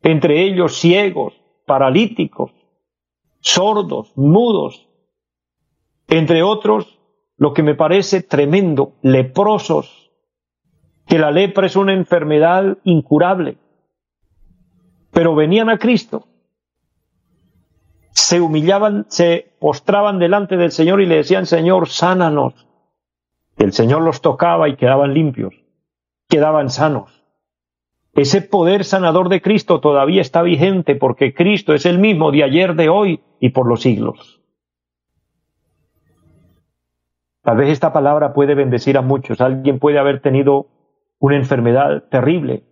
entre 0.01 0.43
ellos 0.43 0.77
ciegos, 0.77 1.33
paralíticos, 1.65 2.51
sordos, 3.39 4.13
mudos, 4.15 4.89
entre 6.07 6.43
otros, 6.43 6.99
lo 7.37 7.53
que 7.53 7.63
me 7.63 7.75
parece 7.75 8.21
tremendo, 8.21 8.93
leprosos, 9.01 10.08
que 11.09 11.19
la 11.19 11.31
lepra 11.31 11.65
es 11.67 11.75
una 11.75 11.91
enfermedad 11.93 12.77
incurable, 12.83 13.57
pero 15.11 15.35
venían 15.35 15.69
a 15.69 15.77
Cristo 15.77 16.29
se 18.19 18.41
humillaban, 18.41 19.05
se 19.07 19.53
postraban 19.59 20.19
delante 20.19 20.57
del 20.57 20.71
Señor 20.71 21.01
y 21.01 21.05
le 21.05 21.15
decían, 21.15 21.45
Señor, 21.45 21.89
sánanos. 21.89 22.53
El 23.57 23.73
Señor 23.73 24.01
los 24.01 24.21
tocaba 24.21 24.69
y 24.69 24.75
quedaban 24.75 25.13
limpios, 25.13 25.53
quedaban 26.27 26.69
sanos. 26.69 27.23
Ese 28.13 28.41
poder 28.41 28.83
sanador 28.83 29.29
de 29.29 29.41
Cristo 29.41 29.79
todavía 29.79 30.21
está 30.21 30.41
vigente 30.41 30.95
porque 30.95 31.33
Cristo 31.33 31.73
es 31.73 31.85
el 31.85 31.99
mismo 31.99 32.31
de 32.31 32.43
ayer, 32.43 32.75
de 32.75 32.89
hoy 32.89 33.21
y 33.39 33.49
por 33.49 33.67
los 33.67 33.81
siglos. 33.81 34.41
Tal 37.41 37.57
vez 37.57 37.69
esta 37.69 37.93
palabra 37.93 38.33
puede 38.33 38.53
bendecir 38.53 38.97
a 38.97 39.01
muchos. 39.01 39.41
Alguien 39.41 39.79
puede 39.79 39.97
haber 39.97 40.21
tenido 40.21 40.67
una 41.19 41.35
enfermedad 41.35 42.03
terrible 42.09 42.63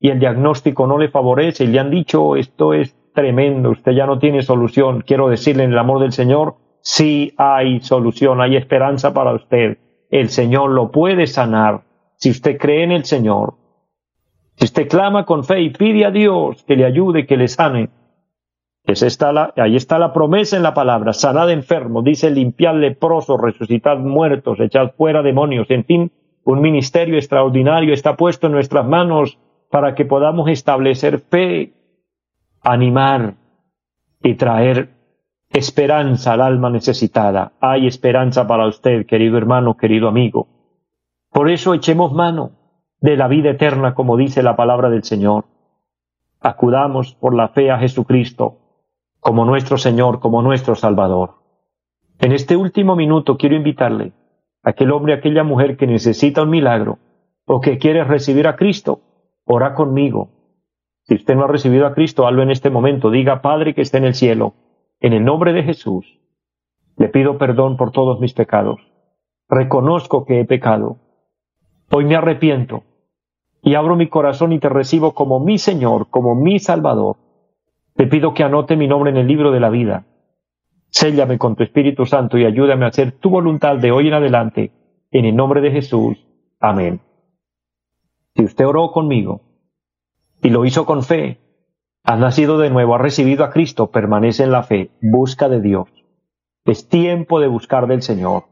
y 0.00 0.08
el 0.08 0.18
diagnóstico 0.18 0.86
no 0.86 0.98
le 0.98 1.08
favorece 1.08 1.64
y 1.64 1.66
le 1.68 1.78
han 1.78 1.90
dicho 1.90 2.34
esto 2.36 2.72
es 2.72 2.96
tremendo, 3.14 3.70
usted 3.70 3.92
ya 3.92 4.06
no 4.06 4.18
tiene 4.18 4.42
solución. 4.42 5.02
Quiero 5.06 5.28
decirle 5.28 5.64
en 5.64 5.72
el 5.72 5.78
amor 5.78 6.00
del 6.00 6.12
Señor, 6.12 6.56
sí 6.80 7.34
hay 7.36 7.80
solución, 7.80 8.40
hay 8.40 8.56
esperanza 8.56 9.12
para 9.12 9.34
usted. 9.34 9.78
El 10.10 10.30
Señor 10.30 10.70
lo 10.70 10.90
puede 10.90 11.26
sanar 11.26 11.82
si 12.16 12.30
usted 12.30 12.58
cree 12.58 12.84
en 12.84 12.92
el 12.92 13.04
Señor. 13.04 13.54
Si 14.56 14.64
usted 14.64 14.88
clama 14.88 15.24
con 15.24 15.44
fe 15.44 15.60
y 15.60 15.70
pide 15.70 16.04
a 16.04 16.10
Dios 16.10 16.64
que 16.64 16.76
le 16.76 16.84
ayude, 16.84 17.26
que 17.26 17.36
le 17.36 17.48
sane. 17.48 17.90
Esa 18.84 19.06
está 19.06 19.32
la, 19.32 19.52
ahí 19.56 19.76
está 19.76 19.98
la 19.98 20.12
promesa 20.12 20.56
en 20.56 20.62
la 20.62 20.74
palabra. 20.74 21.12
Sanad 21.12 21.50
enfermo, 21.50 22.02
dice 22.02 22.30
limpiad 22.30 22.74
leprosos, 22.76 23.40
resucitad 23.40 23.98
muertos, 23.98 24.58
echad 24.60 24.92
fuera 24.96 25.22
demonios. 25.22 25.66
En 25.70 25.84
fin, 25.84 26.12
un 26.44 26.60
ministerio 26.60 27.16
extraordinario 27.16 27.92
está 27.92 28.16
puesto 28.16 28.46
en 28.46 28.52
nuestras 28.52 28.86
manos 28.86 29.38
para 29.70 29.94
que 29.94 30.04
podamos 30.04 30.48
establecer 30.48 31.20
fe 31.20 31.72
animar 32.62 33.34
y 34.22 34.34
traer 34.34 34.90
esperanza 35.50 36.32
al 36.32 36.42
alma 36.42 36.70
necesitada. 36.70 37.52
Hay 37.60 37.86
esperanza 37.86 38.46
para 38.46 38.66
usted, 38.66 39.06
querido 39.06 39.38
hermano, 39.38 39.76
querido 39.76 40.08
amigo. 40.08 40.48
Por 41.30 41.50
eso 41.50 41.74
echemos 41.74 42.12
mano 42.12 42.52
de 43.00 43.16
la 43.16 43.28
vida 43.28 43.50
eterna, 43.50 43.94
como 43.94 44.16
dice 44.16 44.42
la 44.42 44.56
palabra 44.56 44.90
del 44.90 45.04
Señor. 45.04 45.44
Acudamos 46.40 47.14
por 47.14 47.34
la 47.34 47.48
fe 47.48 47.70
a 47.70 47.78
Jesucristo 47.78 48.58
como 49.20 49.44
nuestro 49.44 49.76
Señor, 49.78 50.20
como 50.20 50.42
nuestro 50.42 50.74
Salvador. 50.74 51.34
En 52.18 52.32
este 52.32 52.56
último 52.56 52.96
minuto 52.96 53.36
quiero 53.36 53.56
invitarle 53.56 54.12
aquel 54.62 54.92
hombre, 54.92 55.14
aquella 55.14 55.44
mujer 55.44 55.76
que 55.76 55.86
necesita 55.86 56.42
un 56.42 56.50
milagro 56.50 56.98
o 57.46 57.60
que 57.60 57.78
quiere 57.78 58.04
recibir 58.04 58.46
a 58.46 58.56
Cristo, 58.56 59.00
ora 59.44 59.74
conmigo 59.74 60.40
si 61.10 61.16
usted 61.16 61.34
no 61.34 61.42
ha 61.42 61.48
recibido 61.48 61.86
a 61.86 61.92
Cristo, 61.92 62.26
hazlo 62.26 62.42
en 62.42 62.52
este 62.52 62.70
momento. 62.70 63.10
Diga, 63.10 63.42
Padre 63.42 63.74
que 63.74 63.82
esté 63.82 63.98
en 63.98 64.04
el 64.04 64.14
cielo, 64.14 64.54
en 65.00 65.12
el 65.12 65.24
nombre 65.24 65.52
de 65.52 65.64
Jesús, 65.64 66.20
le 66.96 67.08
pido 67.08 67.36
perdón 67.36 67.76
por 67.76 67.90
todos 67.90 68.20
mis 68.20 68.32
pecados. 68.32 68.80
Reconozco 69.48 70.24
que 70.24 70.38
he 70.38 70.44
pecado. 70.44 70.98
Hoy 71.90 72.04
me 72.04 72.14
arrepiento 72.14 72.84
y 73.60 73.74
abro 73.74 73.96
mi 73.96 74.08
corazón 74.08 74.52
y 74.52 74.60
te 74.60 74.68
recibo 74.68 75.12
como 75.12 75.40
mi 75.40 75.58
Señor, 75.58 76.08
como 76.10 76.36
mi 76.36 76.60
Salvador. 76.60 77.16
Te 77.96 78.06
pido 78.06 78.32
que 78.32 78.44
anote 78.44 78.76
mi 78.76 78.86
nombre 78.86 79.10
en 79.10 79.16
el 79.16 79.26
libro 79.26 79.50
de 79.50 79.58
la 79.58 79.70
vida. 79.70 80.06
Séllame 80.90 81.38
con 81.38 81.56
tu 81.56 81.62
Espíritu 81.62 82.06
Santo 82.06 82.38
y 82.38 82.44
ayúdame 82.44 82.84
a 82.84 82.88
hacer 82.88 83.12
tu 83.12 83.30
voluntad 83.30 83.76
de 83.76 83.92
hoy 83.92 84.08
en 84.08 84.14
adelante. 84.14 84.72
En 85.10 85.24
el 85.24 85.36
nombre 85.36 85.60
de 85.60 85.70
Jesús. 85.70 86.18
Amén. 86.60 87.00
Si 88.36 88.44
usted 88.44 88.66
oró 88.66 88.92
conmigo, 88.92 89.42
y 90.42 90.50
lo 90.50 90.64
hizo 90.64 90.86
con 90.86 91.02
fe. 91.02 91.38
Ha 92.02 92.16
nacido 92.16 92.58
de 92.58 92.70
nuevo, 92.70 92.94
ha 92.94 92.98
recibido 92.98 93.44
a 93.44 93.50
Cristo, 93.50 93.90
permanece 93.90 94.44
en 94.44 94.52
la 94.52 94.62
fe, 94.62 94.90
busca 95.02 95.48
de 95.48 95.60
Dios. 95.60 95.88
Es 96.64 96.88
tiempo 96.88 97.40
de 97.40 97.48
buscar 97.48 97.86
del 97.86 98.02
Señor. 98.02 98.44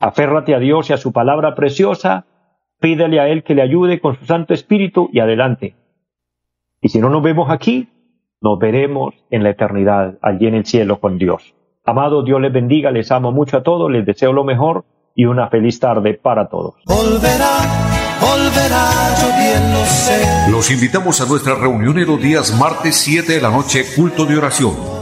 Aférrate 0.00 0.54
a 0.54 0.58
Dios 0.58 0.90
y 0.90 0.92
a 0.92 0.96
su 0.96 1.12
palabra 1.12 1.54
preciosa, 1.54 2.26
pídele 2.80 3.20
a 3.20 3.28
Él 3.28 3.44
que 3.44 3.54
le 3.54 3.62
ayude 3.62 4.00
con 4.00 4.16
su 4.18 4.24
Santo 4.24 4.54
Espíritu 4.54 5.10
y 5.12 5.20
adelante. 5.20 5.76
Y 6.80 6.88
si 6.88 6.98
no 6.98 7.10
nos 7.10 7.22
vemos 7.22 7.50
aquí, 7.50 7.88
nos 8.42 8.58
veremos 8.58 9.14
en 9.30 9.42
la 9.42 9.50
eternidad, 9.50 10.18
allí 10.20 10.46
en 10.46 10.54
el 10.54 10.66
cielo 10.66 11.00
con 11.00 11.18
Dios. 11.18 11.54
Amado, 11.84 12.22
Dios 12.22 12.40
les 12.40 12.52
bendiga, 12.52 12.90
les 12.90 13.10
amo 13.10 13.32
mucho 13.32 13.56
a 13.56 13.62
todos, 13.62 13.90
les 13.90 14.04
deseo 14.04 14.32
lo 14.32 14.44
mejor 14.44 14.84
y 15.14 15.24
una 15.24 15.48
feliz 15.48 15.80
tarde 15.80 16.14
para 16.14 16.48
todos 16.48 16.74
sé. 19.86 20.50
Los 20.50 20.70
invitamos 20.70 21.20
a 21.20 21.26
nuestra 21.26 21.54
reunión 21.54 21.98
en 21.98 22.06
los 22.06 22.20
días 22.20 22.56
martes 22.58 22.96
7 22.96 23.32
de 23.32 23.40
la 23.40 23.50
noche, 23.50 23.84
culto 23.96 24.24
de 24.24 24.36
oración. 24.36 25.01